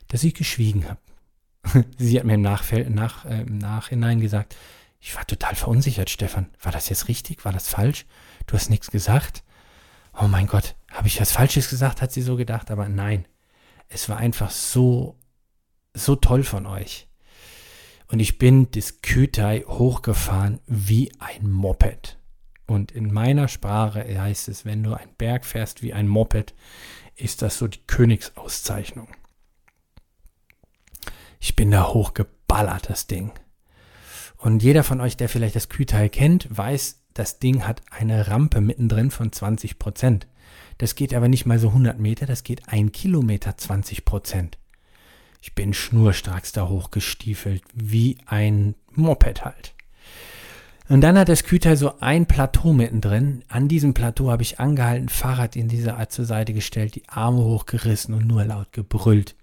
dass 0.08 0.24
ich 0.24 0.34
geschwiegen 0.34 0.84
habe. 0.90 1.86
sie 1.96 2.18
hat 2.18 2.26
mir 2.26 2.34
im, 2.34 2.42
Nachfeld, 2.42 2.94
nach, 2.94 3.24
äh, 3.24 3.40
im 3.40 3.56
Nachhinein 3.56 4.20
gesagt, 4.20 4.56
ich 5.06 5.14
war 5.14 5.24
total 5.24 5.54
verunsichert, 5.54 6.10
Stefan. 6.10 6.50
War 6.60 6.72
das 6.72 6.88
jetzt 6.88 7.06
richtig? 7.06 7.44
War 7.44 7.52
das 7.52 7.68
falsch? 7.68 8.06
Du 8.48 8.54
hast 8.54 8.70
nichts 8.70 8.90
gesagt? 8.90 9.44
Oh 10.20 10.26
mein 10.26 10.48
Gott, 10.48 10.74
habe 10.90 11.06
ich 11.06 11.20
was 11.20 11.30
Falsches 11.30 11.70
gesagt? 11.70 12.02
Hat 12.02 12.10
sie 12.10 12.22
so 12.22 12.34
gedacht, 12.34 12.72
aber 12.72 12.88
nein. 12.88 13.24
Es 13.88 14.08
war 14.08 14.16
einfach 14.16 14.50
so, 14.50 15.16
so 15.94 16.16
toll 16.16 16.42
von 16.42 16.66
euch. 16.66 17.06
Und 18.08 18.18
ich 18.18 18.38
bin 18.38 18.68
das 18.72 19.00
Kütai 19.00 19.60
hochgefahren 19.68 20.58
wie 20.66 21.12
ein 21.20 21.52
Moped. 21.52 22.18
Und 22.66 22.90
in 22.90 23.12
meiner 23.12 23.46
Sprache 23.46 24.00
heißt 24.20 24.48
es, 24.48 24.64
wenn 24.64 24.82
du 24.82 24.94
einen 24.94 25.14
Berg 25.14 25.44
fährst 25.44 25.84
wie 25.84 25.92
ein 25.92 26.08
Moped, 26.08 26.52
ist 27.14 27.42
das 27.42 27.58
so 27.58 27.68
die 27.68 27.86
Königsauszeichnung. 27.86 29.06
Ich 31.38 31.54
bin 31.54 31.70
da 31.70 31.86
hochgeballert, 31.86 32.90
das 32.90 33.06
Ding. 33.06 33.30
Und 34.36 34.62
jeder 34.62 34.84
von 34.84 35.00
euch, 35.00 35.16
der 35.16 35.28
vielleicht 35.28 35.56
das 35.56 35.68
Kütai 35.68 36.08
kennt, 36.08 36.46
weiß, 36.50 37.02
das 37.14 37.38
Ding 37.38 37.66
hat 37.66 37.82
eine 37.90 38.28
Rampe 38.28 38.60
mittendrin 38.60 39.10
von 39.10 39.32
20 39.32 39.78
Prozent. 39.78 40.26
Das 40.78 40.94
geht 40.94 41.14
aber 41.14 41.28
nicht 41.28 41.46
mal 41.46 41.58
so 41.58 41.68
100 41.68 41.98
Meter, 41.98 42.26
das 42.26 42.44
geht 42.44 42.68
ein 42.68 42.92
Kilometer 42.92 43.56
20 43.56 44.04
Prozent. 44.04 44.58
Ich 45.40 45.54
bin 45.54 45.72
schnurstracks 45.72 46.52
da 46.52 46.68
hochgestiefelt, 46.68 47.62
wie 47.72 48.18
ein 48.26 48.74
Moped 48.92 49.44
halt. 49.44 49.74
Und 50.88 51.00
dann 51.00 51.18
hat 51.18 51.28
das 51.28 51.44
Küter 51.44 51.76
so 51.76 51.98
ein 52.00 52.26
Plateau 52.26 52.72
mittendrin. 52.72 53.42
An 53.48 53.68
diesem 53.68 53.92
Plateau 53.94 54.30
habe 54.30 54.42
ich 54.42 54.60
angehalten, 54.60 55.08
Fahrrad 55.08 55.56
in 55.56 55.68
dieser 55.68 55.96
Art 55.98 56.12
zur 56.12 56.24
Seite 56.24 56.52
gestellt, 56.52 56.94
die 56.94 57.08
Arme 57.08 57.42
hochgerissen 57.42 58.14
und 58.14 58.26
nur 58.26 58.44
laut 58.44 58.72
gebrüllt. 58.72 59.34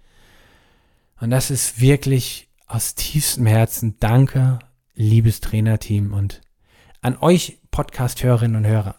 Und 1.20 1.30
das 1.30 1.50
ist 1.50 1.80
wirklich 1.80 2.48
aus 2.66 2.94
tiefstem 2.94 3.46
Herzen 3.46 3.96
Danke, 4.00 4.58
liebes 4.94 5.40
Trainerteam 5.40 6.12
und 6.12 6.40
an 7.00 7.16
euch 7.18 7.58
Podcast-Hörerinnen 7.70 8.56
und 8.56 8.66
Hörer. 8.66 8.96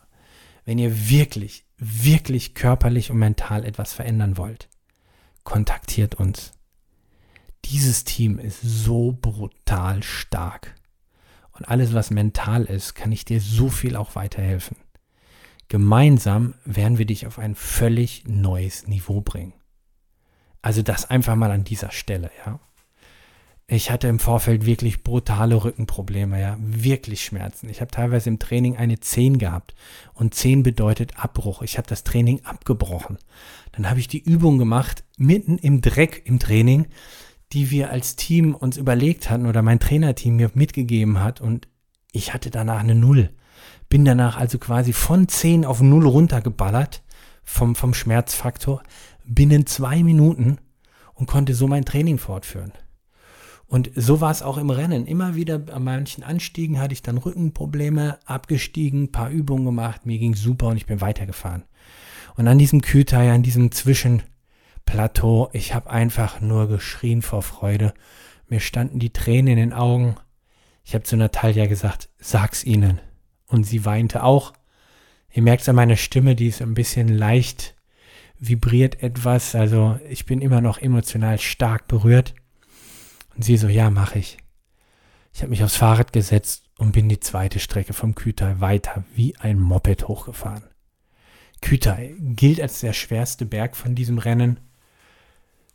Wenn 0.66 0.78
ihr 0.78 1.10
wirklich, 1.10 1.66
wirklich 1.78 2.54
körperlich 2.54 3.12
und 3.12 3.18
mental 3.18 3.66
etwas 3.66 3.94
verändern 3.94 4.38
wollt, 4.38 4.70
kontaktiert 5.44 6.16
uns 6.16 6.56
dieses 7.66 8.04
Team 8.04 8.40
ist 8.40 8.62
so 8.62 9.18
brutal 9.20 10.04
stark. 10.04 10.76
Und 11.52 11.68
alles, 11.68 11.94
was 11.94 12.12
mental 12.12 12.66
ist, 12.66 12.96
kann 12.96 13.12
ich 13.12 13.26
dir 13.26 13.42
so 13.42 13.70
viel 13.70 13.96
auch 13.96 14.16
weiterhelfen. 14.16 14.78
Gemeinsam 15.68 16.54
werden 16.64 16.98
wir 16.98 17.06
dich 17.06 17.26
auf 17.26 17.40
ein 17.40 17.56
völlig 17.56 18.28
neues 18.28 18.88
Niveau 18.88 19.22
bringen. 19.22 19.54
Also 20.62 20.82
das 20.82 21.10
einfach 21.10 21.36
mal 21.36 21.52
an 21.52 21.64
dieser 21.64 21.92
Stelle, 21.92 22.30
ja. 22.46 22.60
Ich 23.68 23.90
hatte 23.90 24.08
im 24.08 24.20
Vorfeld 24.20 24.68
wirklich 24.68 25.02
brutale 25.02 25.64
Rückenprobleme, 25.64 26.40
ja, 26.40 26.56
wirklich 26.60 27.26
Schmerzen. 27.26 27.68
Ich 27.68 27.82
habe 27.82 27.90
teilweise 27.90 28.30
im 28.30 28.38
Training 28.38 28.78
eine 28.78 29.00
10 29.00 29.40
gehabt 29.40 29.74
und 30.14 30.36
10 30.36 30.62
bedeutet 30.62 31.18
Abbruch. 31.18 31.64
Ich 31.64 31.80
habe 31.80 31.88
das 31.88 32.04
Training 32.04 32.42
abgebrochen. 32.46 33.18
Dann 33.72 33.90
habe 33.90 34.00
ich 34.00 34.08
die 34.08 34.24
Übung 34.24 34.60
gemacht, 34.60 35.04
mitten 35.18 35.58
im 35.58 35.82
Dreck 35.82 36.22
im 36.26 36.38
Training, 36.38 36.86
die 37.54 37.72
wir 37.72 37.90
als 37.90 38.16
Team 38.16 38.54
uns 38.54 38.78
überlegt 38.78 39.32
hatten 39.32 39.48
oder 39.48 39.64
mein 39.64 39.80
Trainerteam 39.80 40.36
mir 40.36 40.52
mitgegeben 40.54 41.22
hat 41.22 41.42
und 41.42 41.68
ich 42.12 42.36
hatte 42.36 42.52
danach 42.52 42.82
eine 42.82 42.96
Null. 42.96 43.32
Bin 43.90 44.06
danach 44.06 44.38
also 44.38 44.60
quasi 44.60 44.94
von 44.94 45.28
10 45.28 45.66
auf 45.66 45.82
Null 45.82 46.06
runtergeballert 46.06 47.02
vom, 47.44 47.76
vom 47.76 47.96
Schmerzfaktor 47.96 48.84
binnen 49.26 49.66
zwei 49.66 50.04
Minuten 50.04 50.60
und 51.16 51.28
konnte 51.28 51.56
so 51.56 51.68
mein 51.68 51.86
Training 51.86 52.20
fortführen. 52.20 52.74
Und 53.68 53.92
so 53.96 54.22
war 54.22 54.32
es 54.32 54.42
auch 54.42 54.58
im 54.58 54.70
Rennen. 54.70 55.08
Immer 55.08 55.36
wieder 55.36 55.62
an 55.72 55.84
manchen 55.84 56.24
Anstiegen 56.24 56.80
hatte 56.80 56.94
ich 56.94 57.02
dann 57.02 57.18
Rückenprobleme, 57.18 58.20
abgestiegen, 58.26 59.12
paar 59.12 59.30
Übungen 59.30 59.66
gemacht, 59.66 60.06
mir 60.06 60.20
ging 60.20 60.36
super 60.36 60.68
und 60.68 60.78
ich 60.78 60.86
bin 60.86 61.02
weitergefahren. 61.02 61.64
Und 62.36 62.48
an 62.48 62.60
diesem 62.60 62.82
Kühlteil, 62.82 63.32
an 63.32 63.44
diesem 63.44 63.72
Zwischen, 63.72 64.22
Plateau. 64.86 65.50
Ich 65.52 65.74
habe 65.74 65.90
einfach 65.90 66.42
nur 66.42 66.68
geschrien 66.68 67.22
vor 67.22 67.42
Freude. 67.42 67.94
Mir 68.48 68.60
standen 68.60 69.00
die 69.00 69.12
Tränen 69.12 69.48
in 69.48 69.58
den 69.58 69.74
Augen. 69.74 70.16
Ich 70.84 70.94
habe 70.94 71.04
zu 71.04 71.18
Natalia 71.18 71.66
gesagt, 71.66 72.10
sag's 72.20 72.64
ihnen. 72.64 73.02
Und 73.48 73.66
sie 73.66 73.86
weinte 73.86 74.24
auch. 74.24 74.54
Ihr 75.34 75.42
merkt 75.42 75.64
es 75.64 75.70
an 75.70 75.76
meiner 75.76 75.98
Stimme, 75.98 76.36
die 76.36 76.48
ist 76.48 76.62
ein 76.62 76.76
bisschen 76.76 77.10
leicht, 77.10 77.76
vibriert 78.40 79.04
etwas. 79.04 79.56
Also 79.56 80.00
ich 80.08 80.26
bin 80.26 80.42
immer 80.42 80.62
noch 80.62 80.78
emotional 80.78 81.40
stark 81.40 81.88
berührt. 81.88 82.36
Und 83.36 83.44
sie 83.44 83.58
so, 83.58 83.68
ja, 83.68 83.90
mache 83.90 84.20
ich. 84.20 84.38
Ich 85.34 85.42
habe 85.42 85.50
mich 85.50 85.64
aufs 85.64 85.76
Fahrrad 85.76 86.14
gesetzt 86.14 86.70
und 86.78 86.94
bin 86.94 87.10
die 87.10 87.20
zweite 87.20 87.60
Strecke 87.60 87.94
vom 87.94 88.16
Kütai 88.16 88.60
weiter 88.60 89.04
wie 89.14 89.36
ein 89.38 89.60
Moped 89.60 90.08
hochgefahren. 90.08 90.64
Kütai 91.62 92.16
gilt 92.20 92.62
als 92.62 92.80
der 92.80 92.94
schwerste 92.94 93.46
Berg 93.46 93.76
von 93.76 93.96
diesem 93.96 94.18
Rennen 94.18 94.60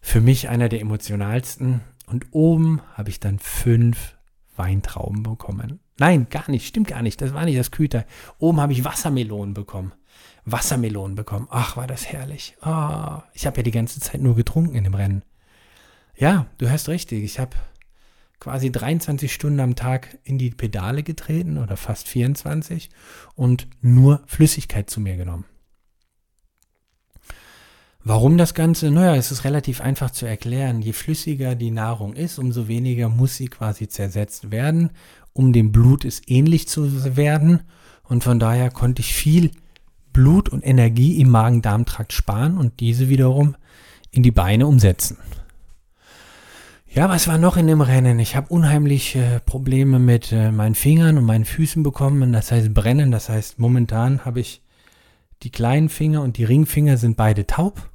für 0.01 0.21
mich 0.21 0.49
einer 0.49 0.69
der 0.69 0.81
emotionalsten. 0.81 1.83
Und 2.07 2.27
oben 2.31 2.81
habe 2.95 3.11
ich 3.11 3.21
dann 3.21 3.39
fünf 3.39 4.17
Weintrauben 4.57 5.23
bekommen. 5.23 5.81
Nein, 5.99 6.29
gar 6.31 6.51
nicht, 6.51 6.67
stimmt 6.67 6.89
gar 6.89 7.03
nicht. 7.03 7.21
Das 7.21 7.35
war 7.35 7.45
nicht 7.45 7.59
das 7.59 7.71
Küter. 7.71 8.07
Oben 8.39 8.61
habe 8.61 8.73
ich 8.73 8.85
Wassermelonen 8.85 9.55
bekommen. 9.55 9.93
Wassermelonen 10.45 11.15
bekommen. 11.15 11.47
Ach, 11.51 11.77
war 11.77 11.87
das 11.87 12.07
herrlich. 12.07 12.57
Oh, 12.63 13.19
ich 13.35 13.47
habe 13.47 13.59
ja 13.59 13.63
die 13.63 13.71
ganze 13.71 14.01
Zeit 14.01 14.21
nur 14.21 14.35
getrunken 14.35 14.75
in 14.75 14.85
dem 14.85 14.95
Rennen. 14.95 15.23
Ja, 16.21 16.47
du 16.59 16.69
hast 16.69 16.91
richtig. 16.91 17.25
Ich 17.25 17.39
habe 17.39 17.57
quasi 18.41 18.71
23 18.71 19.33
Stunden 19.33 19.59
am 19.59 19.75
Tag 19.75 20.19
in 20.23 20.37
die 20.37 20.51
Pedale 20.51 21.03
getreten 21.03 21.57
oder 21.57 21.79
fast 21.79 22.09
24 22.09 22.91
und 23.37 23.67
nur 23.81 24.21
Flüssigkeit 24.27 24.91
zu 24.91 25.01
mir 25.01 25.17
genommen. 25.17 25.47
Warum 28.05 28.37
das 28.37 28.53
Ganze? 28.53 28.91
Naja, 28.91 29.17
es 29.17 29.33
ist 29.33 29.45
relativ 29.45 29.81
einfach 29.81 30.11
zu 30.11 30.27
erklären. 30.27 30.83
Je 30.83 30.93
flüssiger 30.93 31.55
die 31.55 31.71
Nahrung 31.71 32.13
ist, 32.13 32.39
umso 32.39 32.69
weniger 32.69 33.09
muss 33.09 33.37
sie 33.37 33.49
quasi 33.49 33.89
zersetzt 33.89 34.51
werden, 34.51 34.91
um 35.33 35.55
dem 35.55 35.73
Blut 35.73 36.05
es 36.05 36.21
ähnlich 36.27 36.69
zu 36.69 37.17
werden. 37.17 37.63
Und 38.05 38.25
von 38.25 38.39
daher 38.39 38.71
konnte 38.71 39.01
ich 39.01 39.15
viel 39.15 39.53
Blut 40.13 40.51
und 40.51 40.67
Energie 40.67 41.19
im 41.19 41.31
Magen-Darm-Trakt 41.31 42.13
sparen 42.13 42.59
und 42.59 42.81
diese 42.81 43.09
wiederum 43.09 43.57
in 44.11 44.23
die 44.23 44.33
Beine 44.33 44.67
umsetzen. 44.67 45.17
Ja, 46.93 47.09
was 47.09 47.29
war 47.29 47.39
noch 47.39 47.57
in 47.57 47.69
dem 47.69 47.83
Rennen? 47.83 48.19
Ich 48.19 48.35
habe 48.35 48.49
unheimlich 48.49 49.15
äh, 49.15 49.39
Probleme 49.39 50.01
mit 50.01 50.33
äh, 50.33 50.51
meinen 50.51 50.75
Fingern 50.75 51.19
und 51.19 51.25
meinen 51.25 51.45
Füßen 51.45 51.85
bekommen. 51.85 52.33
Das 52.33 52.51
heißt 52.51 52.75
brennen. 52.75 53.13
Das 53.13 53.29
heißt, 53.29 53.61
momentan 53.61 54.25
habe 54.25 54.41
ich 54.41 54.61
die 55.45 55.51
kleinen 55.51 55.89
Finger 55.89 56.21
und 56.23 56.37
die 56.37 56.43
Ringfinger 56.43 56.97
sind 56.97 57.17
beide 57.17 57.47
taub. 57.47 57.91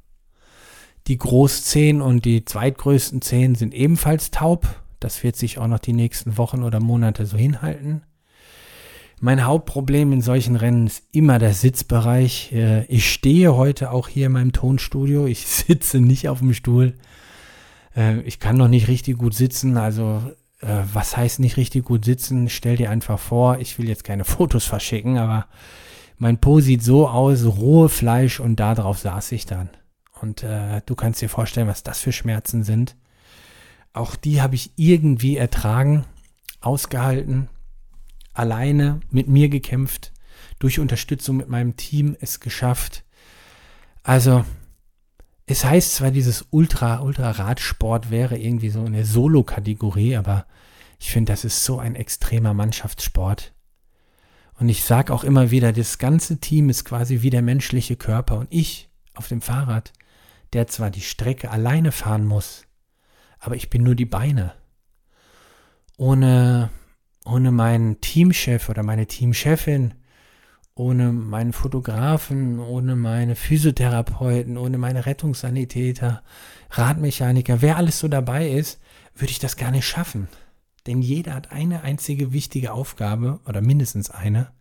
Die 1.07 1.17
Großzehen 1.17 2.01
und 2.01 2.23
die 2.23 2.45
zweitgrößten 2.45 3.21
Zehen 3.21 3.55
sind 3.55 3.73
ebenfalls 3.73 4.31
taub. 4.31 4.65
Das 5.01 5.23
wird 5.23 5.35
sich 5.35 5.57
auch 5.57 5.67
noch 5.67 5.79
die 5.79 5.93
nächsten 5.93 6.37
Wochen 6.37 6.63
oder 6.63 6.79
Monate 6.79 7.25
so 7.25 7.35
hinhalten. 7.35 8.03
Mein 9.19 9.43
Hauptproblem 9.43 10.13
in 10.13 10.21
solchen 10.21 10.55
Rennen 10.55 10.87
ist 10.87 11.03
immer 11.11 11.37
der 11.37 11.53
Sitzbereich. 11.53 12.53
Äh, 12.53 12.85
ich 12.85 13.11
stehe 13.11 13.57
heute 13.57 13.91
auch 13.91 14.07
hier 14.07 14.27
in 14.27 14.31
meinem 14.31 14.53
Tonstudio. 14.53 15.25
Ich 15.27 15.45
sitze 15.47 15.99
nicht 15.99 16.29
auf 16.29 16.39
dem 16.39 16.53
Stuhl. 16.53 16.95
Äh, 17.95 18.21
ich 18.21 18.39
kann 18.39 18.57
noch 18.57 18.67
nicht 18.67 18.87
richtig 18.87 19.17
gut 19.17 19.33
sitzen. 19.33 19.77
Also, 19.77 20.21
äh, 20.61 20.83
was 20.93 21.15
heißt 21.17 21.39
nicht 21.39 21.57
richtig 21.57 21.85
gut 21.85 22.05
sitzen? 22.05 22.49
Stell 22.49 22.77
dir 22.77 22.89
einfach 22.89 23.19
vor, 23.19 23.59
ich 23.59 23.77
will 23.77 23.87
jetzt 23.87 24.03
keine 24.03 24.23
Fotos 24.25 24.65
verschicken, 24.65 25.17
aber 25.17 25.47
mein 26.17 26.39
Po 26.39 26.59
sieht 26.59 26.83
so 26.83 27.09
aus, 27.09 27.45
rohe 27.45 27.89
Fleisch 27.89 28.39
und 28.39 28.59
darauf 28.59 28.99
saß 28.99 29.31
ich 29.33 29.45
dann. 29.45 29.69
Und 30.21 30.43
äh, 30.43 30.81
du 30.85 30.95
kannst 30.95 31.21
dir 31.21 31.29
vorstellen, 31.29 31.67
was 31.67 31.83
das 31.83 31.99
für 31.99 32.13
Schmerzen 32.13 32.63
sind. 32.63 32.95
Auch 33.93 34.15
die 34.15 34.41
habe 34.41 34.55
ich 34.55 34.71
irgendwie 34.77 35.37
ertragen, 35.37 36.05
ausgehalten, 36.61 37.49
alleine 38.33 39.01
mit 39.09 39.27
mir 39.27 39.49
gekämpft, 39.49 40.13
durch 40.59 40.79
Unterstützung 40.79 41.37
mit 41.37 41.49
meinem 41.49 41.75
Team 41.75 42.15
es 42.19 42.39
geschafft. 42.39 43.03
Also 44.03 44.45
es 45.45 45.63
heißt 45.63 45.95
zwar, 45.95 46.11
dieses 46.11 46.47
Ultra, 46.49 47.01
Ultra-Radsport 47.01 48.09
wäre 48.09 48.37
irgendwie 48.37 48.69
so 48.69 48.83
eine 48.83 49.05
Solo-Kategorie, 49.05 50.17
aber 50.17 50.45
ich 50.99 51.11
finde, 51.11 51.31
das 51.31 51.45
ist 51.45 51.63
so 51.63 51.77
ein 51.77 51.95
extremer 51.95 52.53
Mannschaftssport. 52.53 53.53
Und 54.57 54.69
ich 54.69 54.83
sage 54.83 55.13
auch 55.13 55.23
immer 55.23 55.51
wieder, 55.51 55.71
das 55.71 55.97
ganze 55.97 56.39
Team 56.39 56.69
ist 56.69 56.85
quasi 56.85 57.21
wie 57.21 57.29
der 57.29 57.41
menschliche 57.41 57.95
Körper 57.95 58.39
und 58.39 58.47
ich 58.49 58.89
auf 59.13 59.27
dem 59.27 59.41
Fahrrad, 59.41 59.93
der 60.53 60.67
zwar 60.67 60.89
die 60.89 61.01
Strecke 61.01 61.51
alleine 61.51 61.91
fahren 61.91 62.25
muss, 62.25 62.63
aber 63.39 63.55
ich 63.55 63.69
bin 63.69 63.83
nur 63.83 63.95
die 63.95 64.05
Beine. 64.05 64.53
Ohne, 65.97 66.69
ohne 67.25 67.51
meinen 67.51 68.01
Teamchef 68.01 68.69
oder 68.69 68.81
meine 68.81 69.05
Teamchefin 69.07 69.93
ohne 70.75 71.13
meinen 71.13 71.53
Fotografen, 71.53 72.59
ohne 72.59 72.95
meine 72.95 73.35
Physiotherapeuten, 73.35 74.57
ohne 74.57 74.77
meine 74.77 75.05
Rettungssanitäter, 75.05 76.21
Radmechaniker, 76.69 77.61
wer 77.61 77.77
alles 77.77 77.99
so 77.99 78.09
dabei 78.09 78.49
ist, 78.49 78.81
würde 79.15 79.31
ich 79.31 79.39
das 79.39 79.55
gar 79.55 79.71
nicht 79.71 79.87
schaffen. 79.87 80.27
Denn 80.85 81.01
jeder 81.01 81.33
hat 81.33 81.51
eine 81.51 81.83
einzige 81.83 82.33
wichtige 82.33 82.73
Aufgabe 82.73 83.39
oder 83.47 83.61
mindestens 83.61 84.11
eine. 84.11 84.51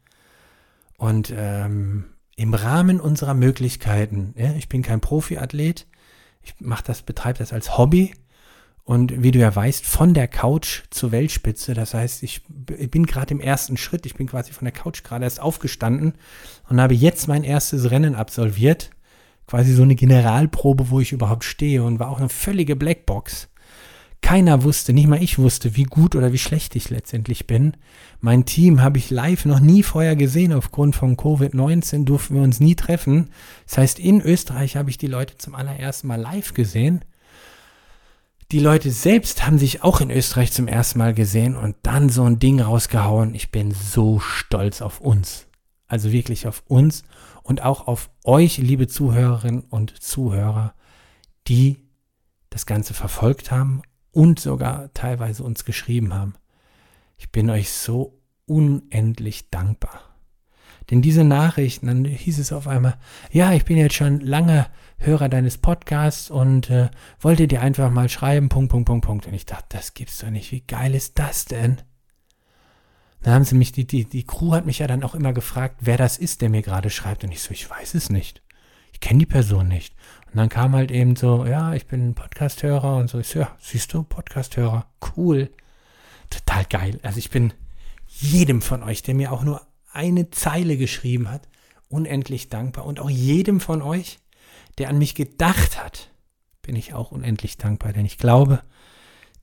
Und 0.96 1.35
ähm, 1.37 2.05
im 2.37 2.55
Rahmen 2.55 3.00
unserer 3.00 3.35
Möglichkeiten, 3.35 4.35
ja, 4.37 4.53
ich 4.55 4.68
bin 4.68 4.83
kein 4.83 5.00
Profiathlet, 5.00 5.87
ich 6.42 6.55
mache 6.61 6.85
das, 6.85 7.03
betreibe 7.03 7.38
das 7.38 7.53
als 7.53 7.77
Hobby, 7.77 8.14
und 8.85 9.23
wie 9.23 9.31
du 9.31 9.38
ja 9.38 9.55
weißt, 9.55 9.87
von 9.87 10.12
der 10.12 10.29
Couch 10.29 10.83
zur 10.90 11.11
Weltspitze. 11.11 11.73
Das 11.73 11.94
heißt, 11.94 12.23
ich 12.23 12.42
bin 12.44 13.07
gerade 13.07 13.33
im 13.33 13.40
ersten 13.40 13.79
Schritt. 13.79 14.05
Ich 14.05 14.14
bin 14.14 14.27
quasi 14.27 14.53
von 14.53 14.66
der 14.66 14.73
Couch 14.73 15.03
gerade 15.03 15.25
erst 15.25 15.40
aufgestanden 15.40 16.14
und 16.68 16.81
habe 16.81 16.94
jetzt 16.94 17.27
mein 17.27 17.44
erstes 17.44 17.90
Rennen 17.90 18.14
absolviert. 18.14 18.90
Quasi 19.47 19.73
so 19.73 19.83
eine 19.83 19.94
Generalprobe, 19.94 20.90
wo 20.90 21.01
ich 21.01 21.12
überhaupt 21.12 21.44
stehe 21.44 21.83
und 21.83 21.99
war 21.99 22.11
auch 22.11 22.18
eine 22.18 22.29
völlige 22.29 22.77
Blackbox. 22.77 23.49
Keiner 24.20 24.62
wusste, 24.62 24.94
nicht 24.94 25.07
mal 25.07 25.23
ich 25.23 25.38
wusste, 25.38 25.77
wie 25.77 25.85
gut 25.85 26.14
oder 26.14 26.33
wie 26.33 26.38
schlecht 26.38 26.77
ich 26.77 26.88
letztendlich 26.88 27.47
bin. 27.47 27.77
Mein 28.20 28.47
Team 28.47 28.83
habe 28.83 28.97
ich 28.97 29.11
live 29.11 29.44
noch 29.44 29.61
nie 29.61 29.83
vorher 29.83 30.16
gesehen. 30.16 30.53
Aufgrund 30.53 30.97
von 30.97 31.16
Covid-19 31.16 32.05
durften 32.05 32.35
wir 32.35 32.42
uns 32.42 32.61
nie 32.61 32.75
treffen. 32.75 33.31
Das 33.66 33.79
heißt, 33.79 33.99
in 33.99 34.20
Österreich 34.20 34.77
habe 34.77 34.88
ich 34.90 34.99
die 34.99 35.07
Leute 35.07 35.37
zum 35.37 35.55
allerersten 35.55 36.07
Mal 36.07 36.20
live 36.20 36.53
gesehen 36.53 37.05
die 38.50 38.61
Leute 38.61 38.90
selbst 38.90 39.46
haben 39.46 39.59
sich 39.59 39.83
auch 39.83 40.00
in 40.00 40.11
Österreich 40.11 40.52
zum 40.52 40.68
ersten 40.68 40.98
Mal 40.98 41.14
gesehen 41.14 41.57
und 41.57 41.76
dann 41.83 42.09
so 42.09 42.24
ein 42.24 42.38
Ding 42.38 42.61
rausgehauen. 42.61 43.35
Ich 43.35 43.50
bin 43.50 43.72
so 43.72 44.20
stolz 44.20 44.83
auf 44.83 45.00
uns. 45.00 45.46
Also 45.87 46.12
wirklich 46.12 46.46
auf 46.46 46.62
uns 46.66 47.04
und 47.42 47.62
auch 47.62 47.87
auf 47.87 48.11
euch, 48.24 48.59
liebe 48.59 48.87
Zuhörerinnen 48.87 49.62
und 49.62 50.02
Zuhörer, 50.02 50.74
die 51.46 51.78
das 52.50 52.66
Ganze 52.66 52.94
verfolgt 52.94 53.50
haben 53.50 53.83
und 54.12 54.40
sogar 54.40 54.92
teilweise 54.94 55.42
uns 55.42 55.64
geschrieben 55.64 56.14
haben. 56.14 56.35
Ich 57.16 57.30
bin 57.30 57.50
euch 57.50 57.70
so 57.70 58.20
unendlich 58.46 59.50
dankbar. 59.50 60.13
Denn 60.90 61.03
diese 61.03 61.25
Nachrichten, 61.25 61.87
dann 61.87 62.05
hieß 62.05 62.38
es 62.38 62.53
auf 62.53 62.68
einmal, 62.68 62.97
ja, 63.31 63.53
ich 63.53 63.64
bin 63.64 63.77
jetzt 63.77 63.94
schon 63.94 64.20
lange 64.20 64.66
Hörer 64.99 65.29
deines 65.29 65.59
Podcasts 65.59 66.31
und 66.31 66.70
äh, 66.70 66.90
wollte 67.20 67.49
dir 67.49 67.62
einfach 67.62 67.90
mal 67.90 68.09
schreiben, 68.09 68.49
Punkt, 68.49 68.70
Punkt, 68.70 68.87
Punkt, 68.87 69.07
Punkt. 69.07 69.27
Und 69.27 69.35
ich 69.35 69.47
dachte, 69.47 69.66
das 69.70 69.94
gibt's 69.94 70.18
doch 70.18 70.31
nicht. 70.31 70.53
Wie 70.53 70.61
geil 70.61 70.94
ist 70.94 71.18
das 71.18 71.47
denn? 71.47 71.79
Dann 73.23 73.35
haben 73.35 73.44
sie 73.44 73.55
mich, 73.55 73.73
die, 73.73 73.87
die, 73.87 74.05
die 74.05 74.25
Crew 74.25 74.53
hat 74.53 74.66
mich 74.66 74.81
ja 74.81 74.87
dann 74.87 75.03
auch 75.03 75.14
immer 75.14 75.33
gefragt, 75.33 75.77
wer 75.81 75.97
das 75.97 76.18
ist, 76.18 76.42
der 76.42 76.51
mir 76.51 76.62
gerade 76.62 76.90
schreibt. 76.90 77.25
Und 77.25 77.33
ich 77.33 77.40
so, 77.40 77.53
ich 77.53 77.68
weiß 77.68 77.94
es 77.94 78.11
nicht. 78.11 78.42
Ich 78.92 79.01
kenne 79.01 79.20
die 79.20 79.27
Person 79.27 79.66
nicht. 79.66 79.94
Und 80.27 80.37
dann 80.37 80.51
kam 80.51 80.75
halt 80.75 80.90
eben 80.90 81.16
so, 81.16 81.47
ja, 81.47 81.73
ich 81.75 81.87
bin 81.87 82.14
Podcasthörer 82.14 82.97
und 82.97 83.09
so. 83.09 83.18
Ich 83.18 83.29
so, 83.29 83.40
ja, 83.40 83.57
siehst 83.59 83.92
du, 83.94 84.03
Podcasthörer, 84.03 84.87
cool. 85.16 85.51
Total 86.29 86.64
geil. 86.66 87.01
Also 87.03 87.18
ich 87.18 87.31
bin 87.31 87.55
jedem 88.07 88.61
von 88.61 88.83
euch, 88.83 89.03
der 89.03 89.14
mir 89.14 89.33
auch 89.33 89.42
nur 89.42 89.62
eine 89.94 90.30
Zeile 90.30 90.76
geschrieben 90.76 91.30
hat, 91.30 91.48
unendlich 91.88 92.48
dankbar. 92.48 92.87
Und 92.87 93.00
auch 93.00 93.11
jedem 93.11 93.61
von 93.61 93.83
euch, 93.83 94.18
der 94.78 94.88
an 94.88 94.98
mich 94.98 95.14
gedacht 95.14 95.83
hat, 95.83 96.11
bin 96.62 96.76
ich 96.76 96.94
auch 96.94 97.12
unendlich 97.12 97.59
dankbar, 97.59 97.92
denn 97.92 98.07
ich 98.07 98.18
glaube, 98.18 98.62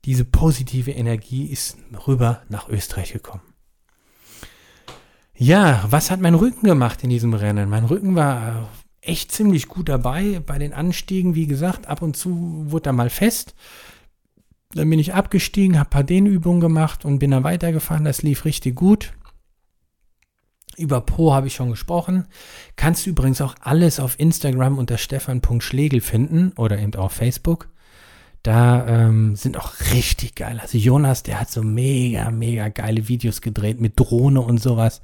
diese 0.04 0.24
positive 0.24 0.90
Energie 0.90 1.46
ist 1.46 1.76
rüber 2.06 2.42
nach 2.48 2.68
Österreich 2.68 3.12
gekommen. 3.12 3.42
Ja, 5.36 5.84
was 5.88 6.10
hat 6.10 6.20
mein 6.20 6.34
Rücken 6.34 6.66
gemacht 6.66 7.02
in 7.02 7.10
diesem 7.10 7.34
Rennen? 7.34 7.70
Mein 7.70 7.84
Rücken 7.84 8.14
war 8.14 8.68
echt 9.00 9.32
ziemlich 9.32 9.68
gut 9.68 9.88
dabei 9.88 10.40
bei 10.44 10.58
den 10.58 10.72
Anstiegen. 10.72 11.34
Wie 11.34 11.46
gesagt, 11.46 11.86
ab 11.86 12.02
und 12.02 12.16
zu 12.16 12.70
wurde 12.70 12.90
er 12.90 12.92
mal 12.92 13.10
fest. 13.10 13.54
Dann 14.74 14.88
bin 14.88 14.98
ich 14.98 15.14
abgestiegen, 15.14 15.78
habe 15.78 15.88
ein 15.88 15.90
paar 15.90 16.04
Dehnübungen 16.04 16.60
gemacht 16.60 17.04
und 17.04 17.18
bin 17.18 17.30
dann 17.30 17.44
weitergefahren. 17.44 18.04
Das 18.04 18.22
lief 18.22 18.44
richtig 18.44 18.74
gut. 18.74 19.12
Über 20.76 21.00
Po 21.00 21.32
habe 21.32 21.46
ich 21.46 21.54
schon 21.54 21.70
gesprochen. 21.70 22.26
Kannst 22.76 23.06
du 23.06 23.10
übrigens 23.10 23.40
auch 23.40 23.54
alles 23.60 24.00
auf 24.00 24.18
Instagram 24.18 24.78
unter 24.78 24.98
stefan.schlegel 24.98 26.00
finden 26.00 26.52
oder 26.56 26.78
eben 26.78 26.94
auch 26.94 27.04
auf 27.04 27.12
Facebook. 27.12 27.68
Da 28.42 28.86
ähm, 28.88 29.36
sind 29.36 29.56
auch 29.56 29.74
richtig 29.92 30.34
geil. 30.34 30.58
Also 30.60 30.76
Jonas, 30.76 31.22
der 31.22 31.38
hat 31.38 31.50
so 31.50 31.62
mega, 31.62 32.30
mega 32.30 32.68
geile 32.68 33.06
Videos 33.06 33.40
gedreht 33.40 33.80
mit 33.80 33.98
Drohne 33.98 34.40
und 34.40 34.58
sowas. 34.58 35.00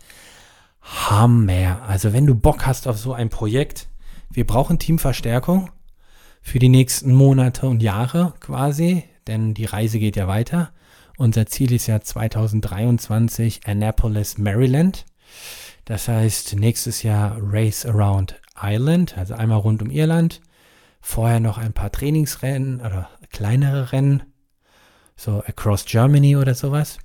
Hammer. 0.83 1.83
Also 1.87 2.13
wenn 2.13 2.27
du 2.27 2.35
Bock 2.35 2.67
hast 2.67 2.89
auf 2.89 2.99
so 2.99 3.13
ein 3.13 3.29
Projekt, 3.29 3.89
wir 4.31 4.47
brauchen 4.47 4.79
Teamverstärkung 4.79 5.71
für 6.43 6.59
die 6.59 6.69
nächsten 6.69 7.15
Monate 7.15 7.67
und 7.67 7.83
Jahre 7.83 8.35
quasi, 8.41 9.05
denn 9.27 9.55
die 9.55 9.67
Reise 9.67 9.99
geht 9.99 10.17
ja 10.17 10.27
weiter. 10.27 10.73
Unser 11.17 11.47
Ziel 11.47 11.73
ist 11.73 11.87
ja 11.87 12.01
2023 12.01 13.67
Annapolis, 13.67 14.39
Maryland. 14.39 15.05
Das 15.85 16.09
heißt, 16.09 16.57
nächstes 16.57 17.03
Jahr 17.03 17.39
Race 17.41 17.87
Around 17.87 18.41
Ireland, 18.61 19.17
also 19.17 19.35
einmal 19.35 19.59
rund 19.59 19.83
um 19.83 19.91
Irland. 19.91 20.41
Vorher 21.01 21.41
noch 21.41 21.59
ein 21.59 21.73
paar 21.73 21.91
Trainingsrennen 21.91 22.81
oder 22.81 23.09
kleinere 23.31 23.93
Rennen, 23.93 24.23
so 25.17 25.43
Across 25.47 25.87
Germany 25.87 26.37
oder 26.37 26.55
sowas. 26.55 26.99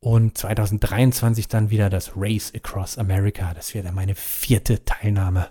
Und 0.00 0.38
2023 0.38 1.48
dann 1.48 1.70
wieder 1.70 1.90
das 1.90 2.12
Race 2.16 2.52
Across 2.54 2.98
America. 2.98 3.52
Das 3.54 3.74
wäre 3.74 3.84
dann 3.84 3.94
meine 3.94 4.14
vierte 4.14 4.84
Teilnahme. 4.84 5.48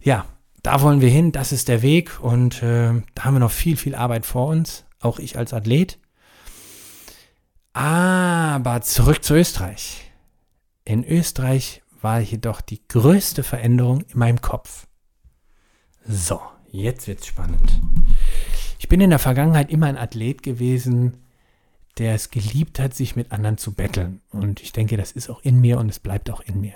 Ja, 0.00 0.26
da 0.62 0.80
wollen 0.80 1.00
wir 1.00 1.10
hin, 1.10 1.30
das 1.30 1.52
ist 1.52 1.68
der 1.68 1.82
Weg 1.82 2.20
und 2.22 2.62
äh, 2.62 2.92
da 3.14 3.24
haben 3.24 3.34
wir 3.34 3.40
noch 3.40 3.50
viel, 3.50 3.76
viel 3.76 3.94
Arbeit 3.94 4.26
vor 4.26 4.48
uns, 4.48 4.84
auch 5.00 5.18
ich 5.18 5.38
als 5.38 5.52
Athlet. 5.52 5.98
Aber 7.74 8.80
zurück 8.82 9.22
zu 9.22 9.34
Österreich. 9.34 10.03
In 10.86 11.02
Österreich 11.02 11.82
war 12.02 12.20
jedoch 12.20 12.60
die 12.60 12.86
größte 12.86 13.42
Veränderung 13.42 14.02
in 14.02 14.18
meinem 14.18 14.42
Kopf. 14.42 14.86
So, 16.06 16.42
jetzt 16.70 17.06
wird's 17.08 17.26
spannend. 17.26 17.80
Ich 18.78 18.88
bin 18.88 19.00
in 19.00 19.08
der 19.08 19.18
Vergangenheit 19.18 19.70
immer 19.70 19.86
ein 19.86 19.96
Athlet 19.96 20.42
gewesen, 20.42 21.16
der 21.96 22.14
es 22.14 22.30
geliebt 22.30 22.78
hat, 22.78 22.94
sich 22.94 23.16
mit 23.16 23.32
anderen 23.32 23.56
zu 23.56 23.72
betteln. 23.72 24.20
Und 24.30 24.60
ich 24.60 24.72
denke, 24.72 24.98
das 24.98 25.12
ist 25.12 25.30
auch 25.30 25.40
in 25.40 25.58
mir 25.58 25.78
und 25.78 25.88
es 25.88 26.00
bleibt 26.00 26.28
auch 26.28 26.42
in 26.42 26.60
mir. 26.60 26.74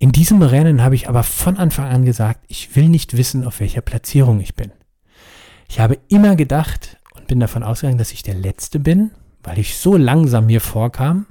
In 0.00 0.10
diesem 0.10 0.42
Rennen 0.42 0.82
habe 0.82 0.96
ich 0.96 1.08
aber 1.08 1.22
von 1.22 1.56
Anfang 1.56 1.86
an 1.86 2.04
gesagt, 2.04 2.44
ich 2.48 2.74
will 2.74 2.88
nicht 2.88 3.16
wissen, 3.16 3.46
auf 3.46 3.60
welcher 3.60 3.80
Platzierung 3.80 4.40
ich 4.40 4.56
bin. 4.56 4.72
Ich 5.68 5.78
habe 5.78 5.98
immer 6.08 6.34
gedacht 6.34 6.98
und 7.14 7.28
bin 7.28 7.38
davon 7.38 7.62
ausgegangen, 7.62 7.98
dass 7.98 8.12
ich 8.12 8.24
der 8.24 8.34
Letzte 8.34 8.80
bin, 8.80 9.12
weil 9.44 9.60
ich 9.60 9.76
so 9.76 9.96
langsam 9.96 10.46
mir 10.46 10.60
vorkam. 10.60 11.26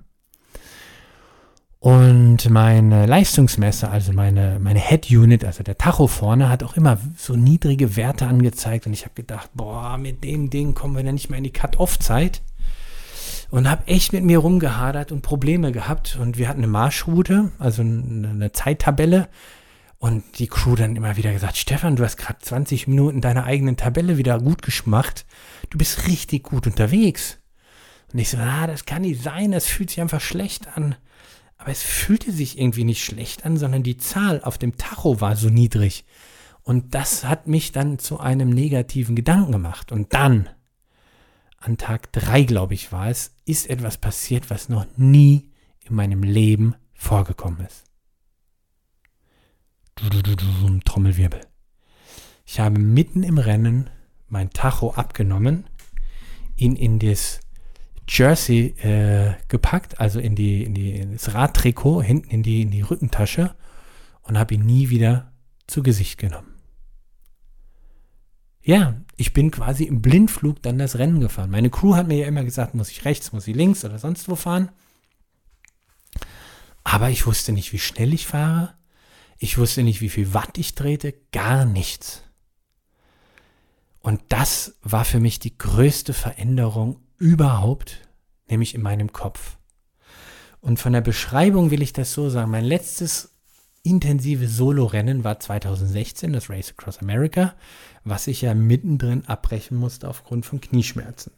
Und 1.84 2.50
meine 2.50 3.08
Leistungsmesser, 3.08 3.92
also 3.92 4.14
meine, 4.14 4.58
meine 4.58 4.80
Head 4.80 5.12
Unit, 5.12 5.44
also 5.44 5.64
der 5.64 5.78
Tacho 5.78 6.08
vorne, 6.08 6.48
hat 6.48 6.64
auch 6.64 6.78
immer 6.78 6.98
so 7.18 7.36
niedrige 7.36 7.98
Werte 7.98 8.26
angezeigt. 8.26 8.88
Und 8.88 8.94
ich 8.94 9.04
habe 9.04 9.16
gedacht, 9.16 9.50
boah, 9.54 9.98
mit 9.98 10.24
dem 10.24 10.50
Ding 10.50 10.76
kommen 10.76 10.96
wir 10.96 11.04
dann 11.04 11.16
nicht 11.16 11.30
mehr 11.30 11.40
in 11.40 11.44
die 11.44 11.52
Cut-Off-Zeit 11.52 12.42
und 13.52 13.70
habe 13.70 13.86
echt 13.88 14.14
mit 14.14 14.24
mir 14.24 14.38
rumgehadert 14.40 15.12
und 15.12 15.24
Probleme 15.24 15.74
gehabt. 15.74 16.18
Und 16.22 16.38
wir 16.38 16.48
hatten 16.48 16.62
eine 16.62 16.72
Marschroute, 16.72 17.52
also 17.60 17.82
eine 17.82 18.54
Zeittabelle. 18.54 19.28
Und 20.00 20.40
die 20.40 20.48
Crew 20.48 20.76
dann 20.76 20.96
immer 20.96 21.18
wieder 21.18 21.34
gesagt, 21.34 21.58
Stefan, 21.58 21.98
du 21.98 22.06
hast 22.06 22.16
gerade 22.16 22.40
20 22.40 22.88
Minuten 22.88 23.20
deiner 23.20 23.44
eigenen 23.44 23.76
Tabelle 23.76 24.18
wieder 24.18 24.40
gut 24.40 24.62
geschmacht. 24.62 25.26
Du 25.70 25.78
bist 25.78 26.08
richtig 26.08 26.44
gut 26.44 26.66
unterwegs. 26.66 27.40
Und 28.14 28.20
ich 28.20 28.30
so, 28.30 28.38
ah, 28.38 28.68
das 28.68 28.86
kann 28.86 29.02
nicht 29.02 29.22
sein, 29.22 29.52
das 29.52 29.66
fühlt 29.66 29.90
sich 29.90 30.00
einfach 30.00 30.22
schlecht 30.22 30.78
an. 30.78 30.96
Aber 31.64 31.72
es 31.72 31.82
fühlte 31.82 32.34
sich 32.34 32.60
irgendwie 32.60 32.84
nicht 32.84 33.02
schlecht 33.02 33.46
an, 33.46 33.56
sondern 33.56 33.84
die 33.84 33.96
Zahl 33.96 34.42
auf 34.44 34.58
dem 34.58 34.76
Tacho 34.76 35.22
war 35.22 35.38
so 35.38 35.48
niedrig. 35.48 36.04
Und 36.62 36.94
das 36.94 37.24
hat 37.24 37.48
mich 37.48 37.72
dann 37.72 38.00
zu 38.00 38.20
einem 38.20 38.50
negativen 38.50 39.16
Gedanken 39.16 39.54
gemacht. 39.54 39.94
Und 39.94 40.14
dann 40.14 40.50
an 41.60 41.78
Tag 41.78 42.12
3, 42.12 42.44
glaube 42.44 42.74
ich, 42.74 42.92
war 42.92 43.08
es, 43.08 43.38
ist 43.46 43.70
etwas 43.70 43.98
passiert, 43.98 44.50
was 44.50 44.68
noch 44.68 44.86
nie 44.98 45.52
in 45.86 45.96
meinem 45.96 46.22
Leben 46.22 46.76
vorgekommen 46.96 47.66
ist. 47.66 47.86
Trommelwirbel. 50.84 51.48
Ich 52.46 52.60
habe 52.60 52.78
mitten 52.78 53.24
im 53.24 53.38
Rennen 53.38 53.90
mein 54.28 54.50
Tacho 54.50 54.96
abgenommen, 54.96 55.64
ihn 56.58 56.76
in 56.76 57.00
das 57.00 57.40
Jersey 58.08 58.76
äh, 58.82 59.36
gepackt, 59.48 60.00
also 60.00 60.20
in, 60.20 60.36
die, 60.36 60.64
in, 60.64 60.74
die, 60.74 60.96
in 60.96 61.14
das 61.14 61.34
Radtrikot, 61.34 62.02
hinten 62.04 62.30
in 62.30 62.44
die, 62.44 62.62
in 62.62 62.72
die 62.72 62.82
Rückentasche 62.82 63.56
und 64.24 64.38
habe 64.38 64.56
ihn 64.56 64.66
nie 64.66 64.90
wieder 64.90 65.32
zu 65.68 65.84
Gesicht 65.84 66.18
genommen. 66.18 66.54
Ja, 68.62 68.96
ich 69.18 69.34
bin 69.34 69.52
quasi 69.52 69.84
im 69.84 70.02
Blindflug 70.02 70.62
dann 70.62 70.78
das 70.78 70.98
Rennen 70.98 71.20
gefahren. 71.20 71.52
Meine 71.52 71.70
Crew 71.70 71.96
hat 71.96 72.08
mir 72.08 72.18
ja 72.18 72.28
immer 72.28 72.44
gesagt, 72.44 72.76
muss 72.76 72.90
ich 72.90 73.04
rechts, 73.04 73.34
muss 73.34 73.48
ich 73.48 73.56
links 73.56 73.84
oder 73.84 74.00
sonst 74.00 74.30
wo 74.30 74.36
fahren. 74.36 74.70
Aber 76.86 77.10
ich 77.10 77.26
wusste 77.26 77.52
nicht, 77.52 77.74
wie 77.74 77.80
schnell 77.80 78.14
ich 78.14 78.26
fahre. 78.26 78.74
Ich 79.38 79.58
wusste 79.58 79.84
nicht, 79.84 80.00
wie 80.00 80.10
viel 80.10 80.34
Watt 80.34 80.58
ich 80.58 80.76
drehte. 80.76 81.14
Gar 81.32 81.66
nichts. 81.66 82.24
Und 84.00 84.22
das 84.30 84.76
war 84.82 85.06
für 85.06 85.20
mich 85.20 85.40
die 85.40 85.58
größte 85.58 86.14
Veränderung 86.14 87.03
überhaupt, 87.24 88.02
nämlich 88.50 88.76
in 88.76 88.82
meinem 88.82 89.14
Kopf. 89.14 89.58
Und 90.62 90.80
von 90.80 90.94
der 90.94 91.02
Beschreibung 91.02 91.72
will 91.72 91.82
ich 91.82 91.94
das 91.94 92.14
so 92.14 92.30
sagen. 92.30 92.52
Mein 92.52 92.66
letztes 92.66 93.32
intensive 93.84 94.48
Solo-Rennen 94.48 95.24
war 95.24 95.40
2016, 95.40 96.32
das 96.34 96.50
Race 96.50 96.74
Across 96.78 97.00
America 97.00 97.56
was 98.04 98.28
ich 98.28 98.42
ja 98.42 98.54
mittendrin 98.54 99.26
abbrechen 99.26 99.78
musste 99.78 100.10
aufgrund 100.10 100.46
von 100.46 100.62
Knieschmerzen. 100.62 101.32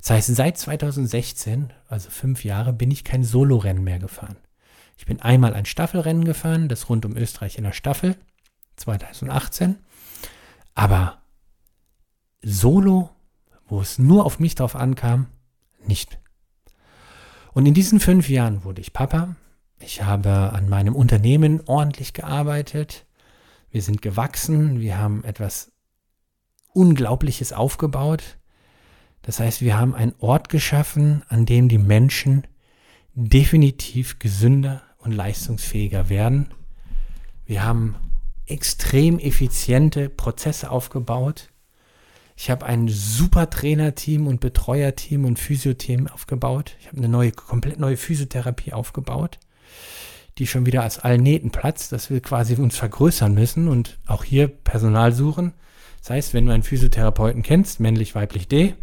Das 0.00 0.10
heißt, 0.10 0.36
seit 0.36 0.58
2016, 0.58 1.72
also 1.88 2.10
fünf 2.10 2.44
Jahre, 2.44 2.72
bin 2.72 2.90
ich 2.90 3.02
kein 3.02 3.24
Solorennen 3.24 3.82
mehr 3.82 3.98
gefahren. 3.98 4.36
Ich 4.98 5.06
bin 5.06 5.20
einmal 5.20 5.54
ein 5.54 5.66
Staffelrennen 5.66 6.24
gefahren, 6.24 6.68
das 6.68 6.88
rund 6.88 7.04
um 7.04 7.16
Österreich 7.16 7.58
in 7.58 7.64
der 7.64 7.72
Staffel, 7.72 8.16
2018. 8.76 9.76
Aber 10.74 11.22
Solo, 12.42 13.10
wo 13.66 13.80
es 13.80 13.98
nur 13.98 14.24
auf 14.24 14.38
mich 14.38 14.54
drauf 14.54 14.76
ankam, 14.76 15.26
nicht. 15.84 16.18
Und 17.52 17.66
in 17.66 17.74
diesen 17.74 18.00
fünf 18.00 18.28
Jahren 18.28 18.64
wurde 18.64 18.80
ich 18.80 18.92
Papa. 18.92 19.36
Ich 19.78 20.02
habe 20.02 20.52
an 20.52 20.68
meinem 20.68 20.94
Unternehmen 20.94 21.62
ordentlich 21.66 22.12
gearbeitet. 22.12 23.06
Wir 23.70 23.82
sind 23.82 24.02
gewachsen, 24.02 24.80
wir 24.80 24.98
haben 24.98 25.24
etwas 25.24 25.72
Unglaubliches 26.72 27.52
aufgebaut. 27.52 28.38
Das 29.22 29.40
heißt, 29.40 29.62
wir 29.62 29.78
haben 29.78 29.94
einen 29.94 30.14
Ort 30.18 30.48
geschaffen, 30.48 31.22
an 31.28 31.46
dem 31.46 31.68
die 31.68 31.78
Menschen 31.78 32.46
definitiv 33.14 34.18
gesünder 34.18 34.82
und 34.98 35.12
leistungsfähiger 35.12 36.08
werden. 36.08 36.48
Wir 37.44 37.64
haben 37.64 37.96
extrem 38.46 39.18
effiziente 39.18 40.08
Prozesse 40.08 40.70
aufgebaut. 40.70 41.50
Ich 42.36 42.50
habe 42.50 42.66
ein 42.66 42.88
super 42.88 43.48
Trainerteam 43.48 44.26
und 44.26 44.40
Betreuerteam 44.40 45.24
und 45.24 45.38
Physioteam 45.38 46.06
aufgebaut. 46.06 46.76
Ich 46.80 46.88
habe 46.88 46.98
eine 46.98 47.08
neue, 47.08 47.32
komplett 47.32 47.78
neue 47.80 47.96
Physiotherapie 47.96 48.72
aufgebaut 48.72 49.38
die 50.38 50.46
schon 50.46 50.66
wieder 50.66 50.82
als 50.82 50.98
Allnähten 50.98 51.50
platzt, 51.50 51.92
dass 51.92 52.10
wir 52.10 52.20
quasi 52.20 52.56
uns 52.56 52.76
vergrößern 52.76 53.32
müssen 53.32 53.68
und 53.68 53.98
auch 54.06 54.24
hier 54.24 54.48
Personal 54.48 55.12
suchen. 55.12 55.54
Das 56.00 56.10
heißt, 56.10 56.34
wenn 56.34 56.46
du 56.46 56.52
einen 56.52 56.62
Physiotherapeuten 56.62 57.42
kennst, 57.42 57.80
männlich, 57.80 58.14
weiblich 58.14 58.46
D, 58.46 58.74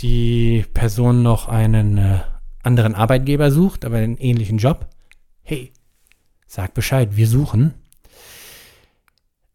die 0.00 0.64
Person 0.72 1.22
noch 1.22 1.48
einen 1.48 1.98
äh, 1.98 2.20
anderen 2.62 2.94
Arbeitgeber 2.94 3.50
sucht, 3.50 3.84
aber 3.84 3.98
einen 3.98 4.16
ähnlichen 4.16 4.58
Job, 4.58 4.88
hey, 5.42 5.72
sag 6.46 6.74
Bescheid, 6.74 7.16
wir 7.16 7.28
suchen. 7.28 7.74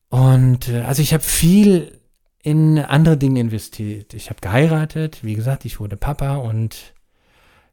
Und 0.09 0.69
äh, 0.69 0.81
also 0.81 1.01
ich 1.01 1.13
habe 1.13 1.23
viel 1.23 1.98
in 2.41 2.79
andere 2.79 3.17
Dinge 3.17 3.39
investiert. 3.39 4.13
Ich 4.13 4.29
habe 4.29 4.39
geheiratet, 4.41 5.23
wie 5.23 5.35
gesagt, 5.35 5.65
ich 5.65 5.79
wurde 5.79 5.97
Papa 5.97 6.37
und 6.37 6.93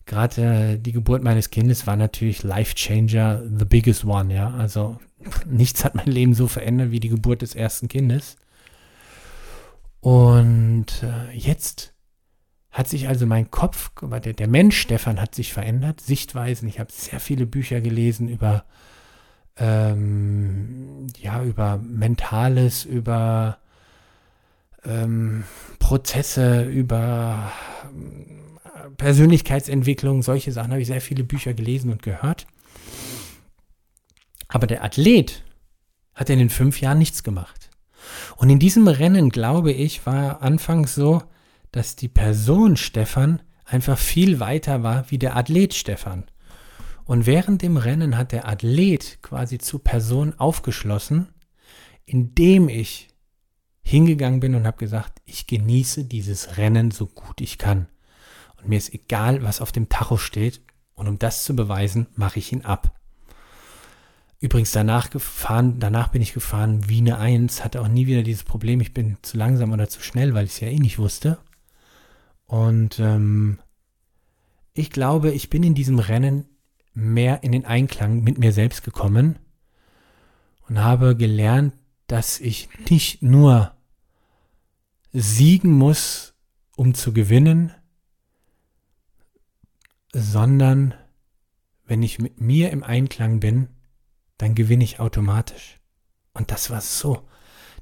gerade 0.07 0.43
äh, 0.43 0.79
die 0.79 0.93
Geburt 0.93 1.23
meines 1.23 1.51
Kindes 1.51 1.87
war 1.87 1.97
natürlich 1.97 2.43
Life 2.43 2.75
Changer, 2.75 3.43
the 3.43 3.65
biggest 3.65 4.05
one, 4.05 4.35
ja. 4.35 4.51
Also 4.55 4.99
nichts 5.47 5.85
hat 5.85 5.95
mein 5.95 6.07
Leben 6.07 6.35
so 6.35 6.49
verändert 6.49 6.91
wie 6.91 7.01
die 7.01 7.09
Geburt 7.09 7.43
des 7.43 7.55
ersten 7.55 7.89
Kindes. 7.89 8.37
Und 10.01 10.87
äh, 11.03 11.37
jetzt 11.37 11.95
hat 12.71 12.89
sich 12.89 13.09
also 13.09 13.27
mein 13.27 13.51
Kopf, 13.51 13.91
der, 14.03 14.35
der 14.35 14.49
Mensch 14.49 14.79
Stefan 14.79 15.21
hat 15.21 15.35
sich 15.35 15.53
verändert, 15.53 16.01
Sichtweisen. 16.01 16.69
Ich 16.69 16.79
habe 16.79 16.93
sehr 16.93 17.21
viele 17.21 17.47
Bücher 17.47 17.81
gelesen 17.81 18.29
über 18.29 18.65
ähm, 19.57 21.07
ja 21.19 21.43
über 21.43 21.79
Mentales, 21.79 22.85
über 22.85 23.59
ähm, 24.87 25.45
Prozesse, 25.79 26.65
über 26.65 27.53
Persönlichkeitsentwicklung, 28.97 30.23
solche 30.23 30.53
Sachen 30.53 30.71
habe 30.71 30.81
ich 30.81 30.89
sehr 30.89 31.01
viele 31.01 31.25
Bücher 31.25 31.55
gelesen 31.55 31.91
und 31.91 32.03
gehört. 32.03 32.47
Aber 34.49 34.67
der 34.67 34.85
Athlet 34.85 35.45
hat 36.15 36.31
in 36.31 36.39
den 36.39 36.51
fünf 36.51 36.81
Jahren 36.81 36.99
nichts 36.99 37.23
gemacht. 37.23 37.71
Und 38.37 38.51
in 38.51 38.59
diesem 38.59 38.89
Rennen, 38.89 39.31
glaube 39.31 39.73
ich, 39.73 40.07
war 40.07 40.43
anfangs 40.43 40.95
so, 40.95 41.23
dass 41.73 41.97
die 41.97 42.09
Person 42.09 42.77
Stefan 42.77 43.43
einfach 43.65 43.99
viel 43.99 44.41
weiter 44.41 44.83
war 44.83 45.11
wie 45.11 45.19
der 45.19 45.37
Athlet 45.37 45.75
Stefan. 45.75 46.25
Und 47.05 47.27
während 47.27 47.63
dem 47.63 47.77
Rennen 47.77 48.17
hat 48.17 48.33
der 48.33 48.49
Athlet 48.49 49.19
quasi 49.23 49.59
zur 49.59 49.83
Person 49.83 50.35
aufgeschlossen, 50.39 51.29
indem 52.05 52.69
ich 52.69 53.09
hingegangen 53.87 54.41
bin 54.41 54.57
und 54.57 54.67
habe 54.67 54.79
gesagt, 54.79 55.23
ich 55.27 55.47
genieße 55.47 56.05
dieses 56.07 56.57
Rennen 56.57 56.91
so 56.91 57.07
gut 57.07 57.41
ich 57.41 57.57
kann. 57.57 57.87
Und 58.59 58.69
mir 58.69 58.79
ist 58.79 58.93
egal, 58.93 59.45
was 59.45 59.61
auf 59.61 59.71
dem 59.71 59.89
Tacho 59.89 60.17
steht. 60.17 60.61
Und 60.97 61.07
um 61.07 61.21
das 61.21 61.45
zu 61.45 61.55
beweisen, 61.55 62.09
mache 62.17 62.41
ich 62.41 62.53
ihn 62.53 62.65
ab. 62.65 62.99
übrigens 64.41 64.73
danach 64.73 65.11
gefahren, 65.11 65.79
danach 65.79 66.09
bin 66.09 66.21
ich 66.21 66.35
gefahren 66.35 66.89
wie 66.89 66.99
eine 66.99 67.19
Eins, 67.19 67.63
hatte 67.63 67.81
auch 67.81 67.89
nie 67.89 68.09
wieder 68.09 68.25
dieses 68.25 68.43
Problem, 68.43 68.81
ich 68.81 68.93
bin 68.93 69.19
zu 69.23 69.37
langsam 69.37 69.73
oder 69.73 69.89
zu 69.89 70.03
schnell, 70.03 70.35
weil 70.35 70.47
ich 70.47 70.53
es 70.53 70.61
ja 70.61 70.69
eh 70.69 70.79
nicht 70.79 70.99
wusste. 70.99 71.39
Und 72.47 72.99
ähm, 72.99 73.61
ich 74.75 74.91
glaube, 74.91 75.31
ich 75.31 75.49
bin 75.49 75.63
in 75.63 75.75
diesem 75.75 76.01
Rennen 76.01 76.47
mehr 76.93 77.45
in 77.45 77.53
den 77.53 77.65
Einklang 77.65 78.25
mit 78.25 78.39
mir 78.39 78.53
selbst 78.53 78.83
gekommen 78.83 79.39
und 80.69 80.83
habe 80.83 81.15
gelernt, 81.15 81.73
dass 82.09 82.41
ich 82.41 82.69
nicht 82.91 83.23
nur 83.23 83.76
siegen 85.19 85.73
muss, 85.73 86.35
um 86.77 86.93
zu 86.93 87.15
gewinnen, 87.15 87.73
sondern 90.13 90.95
wenn 91.87 92.03
ich 92.03 92.19
mit 92.19 92.41
mir 92.41 92.71
im 92.71 92.83
Einklang 92.83 93.41
bin, 93.41 93.69
dann 94.37 94.55
gewinne 94.55 94.85
ich 94.85 95.01
automatisch. 95.01 95.81
Und 96.35 96.51
das 96.51 96.69
war 96.69 96.83
so, 96.83 97.27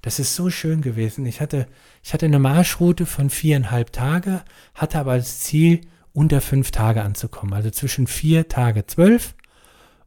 das 0.00 0.20
ist 0.20 0.36
so 0.36 0.48
schön 0.48 0.80
gewesen. 0.80 1.26
Ich 1.26 1.40
hatte, 1.40 1.66
ich 2.04 2.12
hatte 2.14 2.26
eine 2.26 2.38
Marschroute 2.38 3.04
von 3.04 3.30
viereinhalb 3.30 3.92
Tage, 3.92 4.44
hatte 4.72 5.00
aber 5.00 5.12
als 5.12 5.40
Ziel, 5.40 5.80
unter 6.12 6.40
fünf 6.40 6.70
Tage 6.70 7.02
anzukommen. 7.02 7.52
Also 7.54 7.70
zwischen 7.70 8.06
vier 8.06 8.46
Tage 8.46 8.86
zwölf 8.86 9.34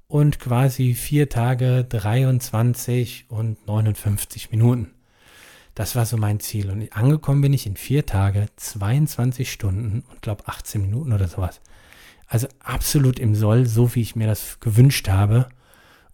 und 0.07 0.39
quasi 0.39 0.93
vier 0.93 1.27
Tage 1.27 1.83
23 1.83 3.25
und 3.27 3.67
59 3.67 4.51
Minuten. 4.51 4.93
Das 5.77 5.95
war 5.95 6.05
so 6.07 6.17
mein 6.17 6.39
Ziel. 6.39 6.71
Und 6.71 6.91
angekommen 6.97 7.41
bin 7.41 7.53
ich 7.53 7.67
in 7.67 7.75
vier 7.75 8.07
Tage, 8.07 8.47
22 8.55 9.51
Stunden 9.51 10.03
und 10.09 10.23
glaube 10.23 10.47
18 10.47 10.81
Minuten 10.81 11.13
oder 11.13 11.27
sowas. 11.27 11.61
Also 12.25 12.47
absolut 12.57 13.19
im 13.19 13.35
Soll, 13.35 13.67
so 13.67 13.93
wie 13.93 14.01
ich 14.01 14.15
mir 14.15 14.25
das 14.25 14.59
gewünscht 14.59 15.07
habe. 15.07 15.47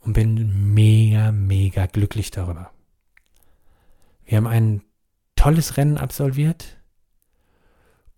Und 0.02 0.12
bin 0.12 0.74
mega, 0.74 1.32
mega 1.32 1.86
glücklich 1.86 2.30
darüber. 2.30 2.72
Wir 4.26 4.36
haben 4.36 4.48
ein 4.48 4.82
tolles 5.38 5.78
Rennen 5.78 5.98
absolviert. 5.98 6.82